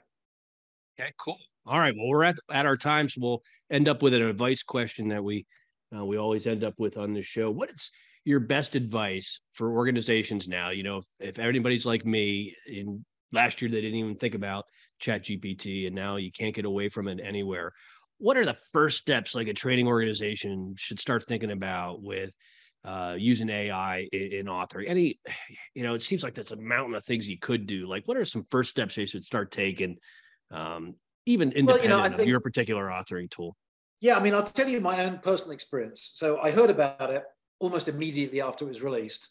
Okay, 0.99 1.11
cool. 1.17 1.37
All 1.65 1.79
right. 1.79 1.93
Well, 1.95 2.07
we're 2.07 2.23
at 2.23 2.35
at 2.51 2.65
our 2.65 2.77
time, 2.77 3.07
so 3.07 3.21
we'll 3.21 3.43
end 3.71 3.87
up 3.87 4.01
with 4.01 4.13
an 4.13 4.21
advice 4.21 4.61
question 4.61 5.07
that 5.09 5.23
we 5.23 5.45
uh, 5.95 6.05
we 6.05 6.17
always 6.17 6.45
end 6.45 6.63
up 6.63 6.73
with 6.77 6.97
on 6.97 7.13
the 7.13 7.21
show. 7.21 7.49
What 7.49 7.69
is 7.69 7.89
your 8.25 8.39
best 8.39 8.75
advice 8.75 9.39
for 9.51 9.73
organizations 9.73 10.47
now? 10.47 10.69
You 10.69 10.83
know, 10.83 10.97
if, 10.97 11.05
if 11.19 11.39
anybody's 11.39 11.85
like 11.85 12.05
me 12.05 12.55
in 12.67 13.03
last 13.31 13.61
year 13.61 13.69
they 13.69 13.81
didn't 13.81 13.97
even 13.97 14.15
think 14.15 14.35
about 14.35 14.65
chat 14.99 15.23
gpt 15.23 15.87
and 15.87 15.95
now 15.95 16.17
you 16.17 16.31
can't 16.31 16.53
get 16.53 16.65
away 16.65 16.87
from 16.87 17.07
it 17.07 17.19
anywhere 17.21 17.73
what 18.23 18.37
are 18.37 18.45
the 18.45 18.57
first 18.71 18.97
steps 18.99 19.35
like 19.35 19.47
a 19.47 19.53
training 19.53 19.87
organization 19.87 20.73
should 20.77 20.99
start 20.99 21.23
thinking 21.23 21.51
about 21.51 22.01
with 22.01 22.31
uh, 22.85 23.15
using 23.17 23.49
AI 23.49 24.07
in, 24.13 24.33
in, 24.33 24.45
authoring? 24.45 24.85
Any, 24.87 25.19
you 25.73 25.83
know, 25.83 25.93
it 25.93 26.01
seems 26.01 26.23
like 26.23 26.33
there's 26.33 26.53
a 26.53 26.57
mountain 26.57 26.95
of 26.95 27.03
things 27.03 27.27
you 27.27 27.37
could 27.37 27.65
do. 27.65 27.85
Like, 27.85 28.07
what 28.07 28.15
are 28.15 28.23
some 28.23 28.45
first 28.49 28.69
steps 28.69 28.95
you 28.95 29.05
should 29.05 29.25
start 29.25 29.51
taking, 29.51 29.97
um, 30.51 30.95
even 31.25 31.51
independent 31.51 31.67
well, 31.67 31.97
you 31.99 32.03
know, 32.03 32.09
think, 32.09 32.21
of 32.21 32.27
your 32.27 32.39
particular 32.39 32.85
authoring 32.85 33.29
tool? 33.29 33.57
Yeah, 33.99 34.17
I 34.17 34.21
mean, 34.21 34.35
I'll 34.35 34.43
tell 34.43 34.69
you 34.69 34.79
my 34.79 35.03
own 35.03 35.19
personal 35.19 35.51
experience. 35.51 36.11
So 36.15 36.39
I 36.39 36.51
heard 36.51 36.69
about 36.69 37.09
it 37.09 37.23
almost 37.63 37.87
immediately 37.87 38.41
after 38.41 38.65
it 38.65 38.69
was 38.69 38.81
released. 38.81 39.29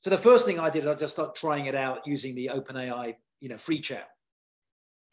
So 0.00 0.10
the 0.10 0.18
first 0.18 0.44
thing 0.44 0.60
I 0.60 0.68
did, 0.68 0.86
I 0.86 0.94
just 0.94 1.14
started 1.14 1.34
trying 1.34 1.66
it 1.66 1.74
out 1.74 2.06
using 2.06 2.34
the 2.34 2.50
OpenAI, 2.52 3.14
you 3.40 3.48
know, 3.48 3.56
free 3.56 3.80
chat. 3.80 4.08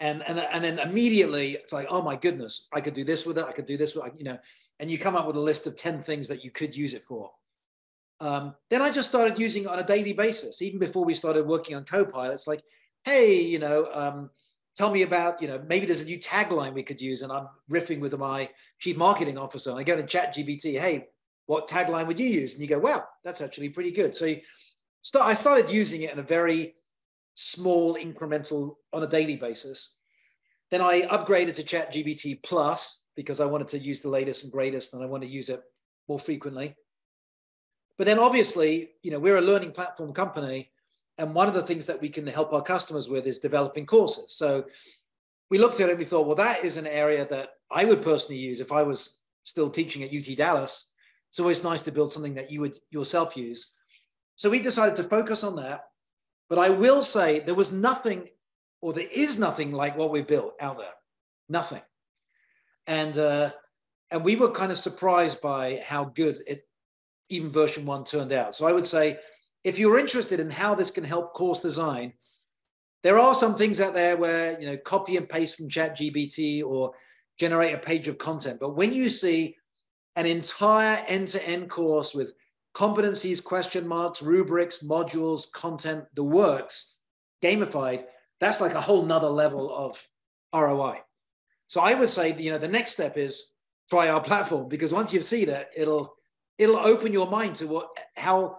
And, 0.02 0.22
and, 0.28 0.38
and 0.38 0.64
then 0.64 0.80
immediately 0.80 1.54
it's 1.54 1.72
like, 1.72 1.88
oh 1.90 2.02
my 2.02 2.18
goodness, 2.18 2.68
I 2.74 2.82
could 2.82 2.94
do 2.94 3.06
this 3.06 3.26
with 3.26 3.38
it. 3.38 3.46
I 3.46 3.54
could 3.54 3.68
do 3.68 3.78
this 3.78 3.96
with, 3.96 4.12
you 4.18 4.26
know, 4.26 4.38
and 4.80 4.92
you 4.92 4.98
come 4.98 5.16
up 5.16 5.28
with 5.28 5.38
a 5.38 5.40
list 5.40 5.66
of 5.66 5.78
10 5.78 6.02
things 6.02 6.28
that 6.28 6.44
you 6.44 6.52
could 6.52 6.76
use 6.76 6.94
it 6.94 7.06
for. 7.06 7.32
Um, 8.20 8.54
then 8.70 8.82
I 8.82 8.92
just 8.92 9.10
started 9.10 9.40
using 9.40 9.64
it 9.64 9.70
on 9.70 9.80
a 9.80 9.84
daily 9.84 10.14
basis, 10.14 10.62
even 10.62 10.80
before 10.80 11.06
we 11.06 11.14
started 11.14 11.48
working 11.48 11.76
on 11.76 11.86
Copilot. 11.86 12.34
It's 12.34 12.48
like, 12.48 12.62
hey, 13.06 13.42
you 13.42 13.60
know, 13.60 13.88
um, 13.94 14.30
tell 14.76 14.92
me 14.92 15.04
about, 15.04 15.42
you 15.42 15.48
know, 15.48 15.64
maybe 15.68 15.86
there's 15.86 16.02
a 16.02 16.06
new 16.06 16.20
tagline 16.20 16.74
we 16.74 16.84
could 16.84 17.00
use. 17.00 17.22
And 17.22 17.32
I'm 17.32 17.48
riffing 17.72 18.00
with 18.00 18.18
my 18.18 18.50
chief 18.80 18.98
marketing 18.98 19.38
officer. 19.38 19.70
And 19.70 19.80
I 19.80 19.84
go 19.84 19.96
to 19.96 20.04
ChatGPT, 20.04 20.80
hey, 20.80 21.08
what 21.46 21.68
tagline 21.68 22.08
would 22.08 22.20
you 22.20 22.28
use? 22.28 22.54
And 22.54 22.62
you 22.62 22.68
go, 22.68 22.80
wow, 22.80 23.04
that's 23.24 23.42
actually 23.42 23.70
pretty 23.70 23.92
good. 23.92 24.16
So 24.16 24.26
you, 24.26 24.42
start, 25.02 25.28
I 25.28 25.34
started 25.34 25.70
using 25.70 26.02
it 26.04 26.14
in 26.14 26.20
a 26.20 26.24
very 26.24 26.76
small 27.36 27.96
incremental 27.96 28.76
on 28.94 29.04
a 29.04 29.08
daily 29.08 29.36
basis. 29.36 29.98
Then 30.70 30.82
I 30.82 31.02
upgraded 31.02 31.56
to 31.56 31.64
ChatGPT 31.64 32.42
Plus 32.44 33.06
because 33.16 33.40
I 33.40 33.46
wanted 33.46 33.68
to 33.70 33.80
use 33.80 34.02
the 34.02 34.10
latest 34.10 34.44
and 34.44 34.52
greatest 34.52 34.94
and 34.94 35.04
I 35.04 35.06
want 35.06 35.24
to 35.24 35.30
use 35.30 35.50
it 35.50 35.62
more 36.08 36.20
frequently. 36.20 36.76
But 37.98 38.06
then 38.06 38.20
obviously, 38.20 38.92
you 39.04 39.12
know, 39.12 39.20
we're 39.20 39.38
a 39.38 39.42
learning 39.42 39.72
platform 39.72 40.14
company. 40.14 40.72
And 41.18 41.36
one 41.36 41.48
of 41.48 41.54
the 41.54 41.62
things 41.62 41.86
that 41.88 42.02
we 42.02 42.10
can 42.10 42.26
help 42.26 42.54
our 42.54 42.62
customers 42.62 43.10
with 43.10 43.28
is 43.28 43.40
developing 43.40 43.86
courses. 43.86 44.34
So 44.36 44.66
we 45.50 45.58
looked 45.58 45.82
at 45.82 45.90
it 45.90 45.92
and 45.92 46.00
we 46.00 46.06
thought, 46.06 46.26
well, 46.26 46.36
that 46.38 46.64
is 46.64 46.78
an 46.78 46.88
area 46.88 47.26
that 47.26 47.50
I 47.70 47.86
would 47.86 48.02
personally 48.02 48.40
use 48.40 48.60
if 48.60 48.72
I 48.72 48.84
was 48.84 49.22
still 49.44 49.70
teaching 49.70 50.04
at 50.04 50.14
UT 50.14 50.36
Dallas. 50.38 50.91
It's 51.32 51.40
always 51.40 51.64
nice 51.64 51.82
to 51.84 51.94
build 51.94 52.12
something 52.12 52.34
that 52.34 52.52
you 52.52 52.60
would 52.60 52.76
yourself 52.90 53.38
use. 53.38 53.74
So 54.36 54.50
we 54.50 54.60
decided 54.60 54.98
to 54.98 55.04
focus 55.04 55.46
on 55.46 55.56
that. 55.56 55.86
But 56.50 56.60
I 56.60 56.70
will 56.70 57.02
say 57.02 57.40
there 57.40 57.56
was 57.56 57.72
nothing, 57.72 58.28
or 58.82 58.92
there 58.92 59.08
is 59.10 59.40
nothing 59.40 59.72
like 59.72 59.98
what 59.98 60.12
we 60.12 60.24
built 60.24 60.56
out 60.60 60.78
there. 60.78 60.94
Nothing. 61.48 61.82
And 62.86 63.18
uh, 63.18 63.52
and 64.12 64.26
we 64.26 64.36
were 64.36 64.52
kind 64.52 64.74
of 64.74 64.78
surprised 64.78 65.40
by 65.40 65.82
how 65.86 66.04
good 66.04 66.44
it, 66.46 66.68
even 67.30 67.50
version 67.50 67.86
one, 67.86 68.04
turned 68.04 68.34
out. 68.34 68.54
So 68.54 68.68
I 68.68 68.74
would 68.74 68.86
say, 68.86 69.18
if 69.64 69.80
you're 69.80 69.98
interested 69.98 70.42
in 70.42 70.52
how 70.52 70.76
this 70.76 70.92
can 70.92 71.06
help 71.06 71.34
course 71.34 71.62
design, 71.62 72.12
there 73.04 73.18
are 73.18 73.34
some 73.34 73.56
things 73.56 73.80
out 73.80 73.94
there 73.94 74.18
where 74.18 74.60
you 74.60 74.66
know 74.66 74.76
copy 74.76 75.16
and 75.16 75.30
paste 75.30 75.56
from 75.56 75.70
ChatGPT 75.70 76.62
or 76.62 76.92
generate 77.40 77.74
a 77.74 77.78
page 77.78 78.10
of 78.10 78.18
content. 78.18 78.60
But 78.60 78.76
when 78.76 78.92
you 78.92 79.08
see 79.08 79.56
an 80.16 80.26
entire 80.26 81.04
end-to-end 81.08 81.70
course 81.70 82.14
with 82.14 82.34
competencies, 82.74 83.44
question 83.44 83.88
marks, 83.88 84.22
rubrics, 84.22 84.84
modules, 84.84 85.52
content, 85.52 86.06
the 86.14 86.24
works, 86.24 87.00
gamified, 87.44 88.06
that's 88.40 88.62
like 88.62 88.74
a 88.74 88.82
whole 88.82 89.06
nother 89.06 89.30
level 89.30 89.74
of 89.74 90.06
ROI. 90.54 91.00
So 91.68 91.82
I 91.82 91.94
would 91.94 92.10
say, 92.10 92.36
you 92.38 92.52
know, 92.52 92.58
the 92.58 92.68
next 92.68 92.92
step 92.92 93.18
is 93.18 93.54
try 93.90 94.10
our 94.10 94.22
platform 94.22 94.68
because 94.68 94.94
once 94.94 95.14
you've 95.14 95.26
seen 95.26 95.50
it, 95.50 95.70
it'll 95.76 96.16
it'll 96.58 96.78
open 96.78 97.14
your 97.14 97.30
mind 97.30 97.56
to 97.56 97.68
what 97.68 97.90
how 98.16 98.58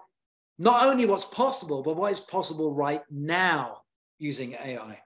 not 0.58 0.86
only 0.86 1.06
what's 1.06 1.24
possible, 1.24 1.82
but 1.82 1.96
what 1.96 2.12
is 2.12 2.20
possible 2.20 2.74
right 2.74 3.02
now 3.10 3.78
using 4.18 4.54
AI. 4.54 4.98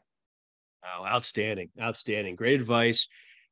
Oh, 0.84 1.04
outstanding, 1.04 1.70
outstanding, 1.80 2.36
great 2.36 2.60
advice, 2.60 3.08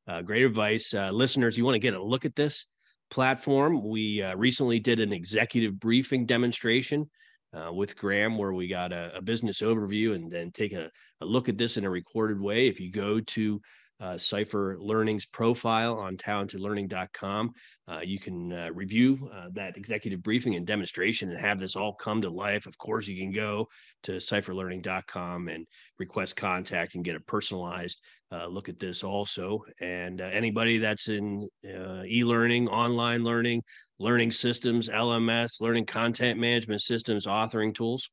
uh, 0.07 0.23
great 0.23 0.45
advice, 0.45 0.95
uh, 0.95 1.11
listeners. 1.11 1.57
You 1.57 1.65
want 1.65 1.75
to 1.75 1.81
get 1.81 1.95
a 1.95 2.03
look 2.03 2.25
at 2.25 2.37
this? 2.37 2.67
Platform. 3.11 3.87
We 3.87 4.23
uh, 4.23 4.37
recently 4.37 4.79
did 4.81 5.01
an 5.01 5.13
executive 5.13 5.79
briefing 5.79 6.27
demonstration 6.27 7.09
uh, 7.53 7.73
with 7.73 7.97
Graham 7.97 8.37
where 8.37 8.53
we 8.53 8.69
got 8.69 8.93
a, 8.93 9.17
a, 9.17 9.23
business 9.23 9.61
overview 9.61 10.15
and 10.15 10.31
then 10.31 10.51
take 10.51 10.73
a, 10.73 10.91
a, 11.21 11.25
look 11.25 11.49
at 11.49 11.57
this 11.57 11.77
in 11.77 11.85
a 11.85 11.91
recorded 11.91 12.41
way. 12.41 12.67
If 12.67 12.81
you 12.81 12.91
go 12.91 13.21
to 13.21 13.61
uh, 14.01 14.19
Cypher 14.19 14.77
Learning's 14.81 15.25
profile 15.25 15.97
on 15.97 16.17
talentedlearning.com. 16.17 17.53
Uh, 17.87 18.01
you 18.03 18.19
can 18.19 18.53
uh, 18.53 18.69
review 18.73 19.31
uh, 19.33 19.47
that 19.53 19.77
executive 19.77 20.23
briefing 20.23 20.57
and 20.57 20.67
demonstration 20.67 21.31
and 21.31 21.41
have 21.41 21.61
this 21.61 21.77
all 21.77 21.93
come 21.95 22.21
to 22.23 22.31
life. 22.31 22.67
Of 22.67 22.77
course, 22.77 23.07
you 23.07 23.17
can 23.17 23.33
go 23.33 23.69
to 24.03 24.13
cypherlearning.com 24.13 25.49
and 25.49 25.67
request 25.99 26.37
contact 26.37 26.95
and 26.95 27.05
get 27.05 27.17
a 27.17 27.21
personalized 27.21 28.01
uh, 28.35 28.47
look 28.47 28.69
at 28.69 28.79
this 28.79 29.05
also. 29.05 29.65
And 29.81 30.21
uh, 30.21 30.25
anybody 30.25 30.79
that's 30.79 31.09
in 31.09 31.49
e 31.65 32.25
learning, 32.25 32.69
online 32.69 33.23
learning, 33.23 33.63
learning 33.99 34.33
systems, 34.33 34.89
LMS, 34.89 35.61
learning 35.61 35.87
content 35.87 36.41
management 36.41 36.83
systems, 36.83 37.27
authoring 37.27 37.75
tools, 37.75 38.11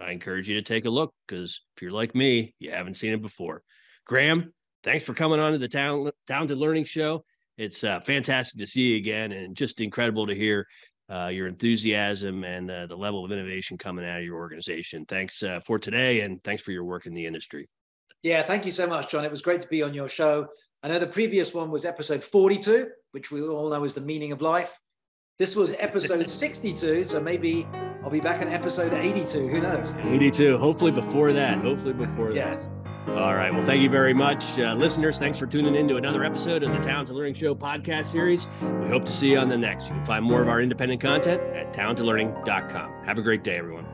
I 0.00 0.10
encourage 0.10 0.48
you 0.48 0.54
to 0.56 0.62
take 0.62 0.84
a 0.84 0.90
look 0.90 1.12
because 1.26 1.60
if 1.76 1.82
you're 1.82 1.92
like 1.92 2.14
me, 2.14 2.54
you 2.58 2.70
haven't 2.70 2.94
seen 2.94 3.12
it 3.12 3.22
before. 3.22 3.62
Graham, 4.06 4.52
thanks 4.82 5.04
for 5.04 5.14
coming 5.14 5.40
on 5.40 5.52
to 5.52 5.58
the 5.58 5.68
Talented 5.68 6.58
Learning 6.58 6.84
Show. 6.84 7.24
It's 7.56 7.82
uh, 7.82 8.00
fantastic 8.00 8.58
to 8.60 8.66
see 8.66 8.82
you 8.82 8.96
again, 8.96 9.32
and 9.32 9.56
just 9.56 9.80
incredible 9.80 10.26
to 10.26 10.34
hear 10.34 10.66
uh, 11.10 11.26
your 11.26 11.48
enthusiasm 11.48 12.44
and 12.44 12.70
uh, 12.70 12.86
the 12.86 12.96
level 12.96 13.24
of 13.24 13.32
innovation 13.32 13.76
coming 13.76 14.04
out 14.04 14.18
of 14.18 14.24
your 14.24 14.36
organization. 14.36 15.04
Thanks 15.06 15.42
uh, 15.42 15.60
for 15.66 15.78
today, 15.78 16.20
and 16.20 16.42
thanks 16.44 16.62
for 16.62 16.72
your 16.72 16.84
work 16.84 17.06
in 17.06 17.14
the 17.14 17.26
industry. 17.26 17.68
Yeah, 18.22 18.42
thank 18.42 18.66
you 18.66 18.72
so 18.72 18.86
much, 18.86 19.10
John. 19.10 19.24
It 19.24 19.30
was 19.30 19.42
great 19.42 19.60
to 19.60 19.68
be 19.68 19.82
on 19.82 19.94
your 19.94 20.08
show. 20.08 20.48
I 20.82 20.88
know 20.88 20.98
the 20.98 21.06
previous 21.06 21.54
one 21.54 21.70
was 21.70 21.84
episode 21.84 22.22
42, 22.22 22.88
which 23.12 23.30
we 23.30 23.42
all 23.42 23.70
know 23.70 23.84
is 23.84 23.94
the 23.94 24.00
meaning 24.00 24.32
of 24.32 24.42
life. 24.42 24.78
This 25.38 25.54
was 25.54 25.74
episode 25.78 26.28
62, 26.30 27.04
so 27.04 27.20
maybe 27.20 27.66
I'll 28.02 28.10
be 28.10 28.20
back 28.20 28.42
in 28.42 28.48
episode 28.48 28.92
82. 28.92 29.48
Who 29.48 29.60
knows? 29.60 29.96
82. 29.98 30.58
Hopefully 30.58 30.90
before 30.90 31.32
that. 31.32 31.58
Hopefully 31.58 31.92
before 31.92 32.32
yes. 32.32 32.66
that. 32.66 32.72
All 33.16 33.34
right. 33.34 33.52
Well, 33.52 33.64
thank 33.64 33.80
you 33.80 33.88
very 33.88 34.12
much, 34.12 34.58
uh, 34.58 34.74
listeners. 34.74 35.18
Thanks 35.18 35.38
for 35.38 35.46
tuning 35.46 35.74
in 35.74 35.88
to 35.88 35.96
another 35.96 36.24
episode 36.24 36.62
of 36.62 36.72
the 36.72 36.78
Talented 36.78 37.16
Learning 37.16 37.34
Show 37.34 37.54
podcast 37.54 38.06
series. 38.06 38.46
We 38.82 38.88
hope 38.88 39.04
to 39.06 39.12
see 39.12 39.30
you 39.30 39.38
on 39.38 39.48
the 39.48 39.56
next. 39.56 39.88
You 39.88 39.94
can 39.94 40.04
find 40.04 40.24
more 40.24 40.42
of 40.42 40.48
our 40.48 40.60
independent 40.60 41.00
content 41.00 41.40
at 41.54 41.72
talentedlearning.com. 41.72 43.04
Have 43.06 43.18
a 43.18 43.22
great 43.22 43.42
day, 43.42 43.56
everyone. 43.56 43.86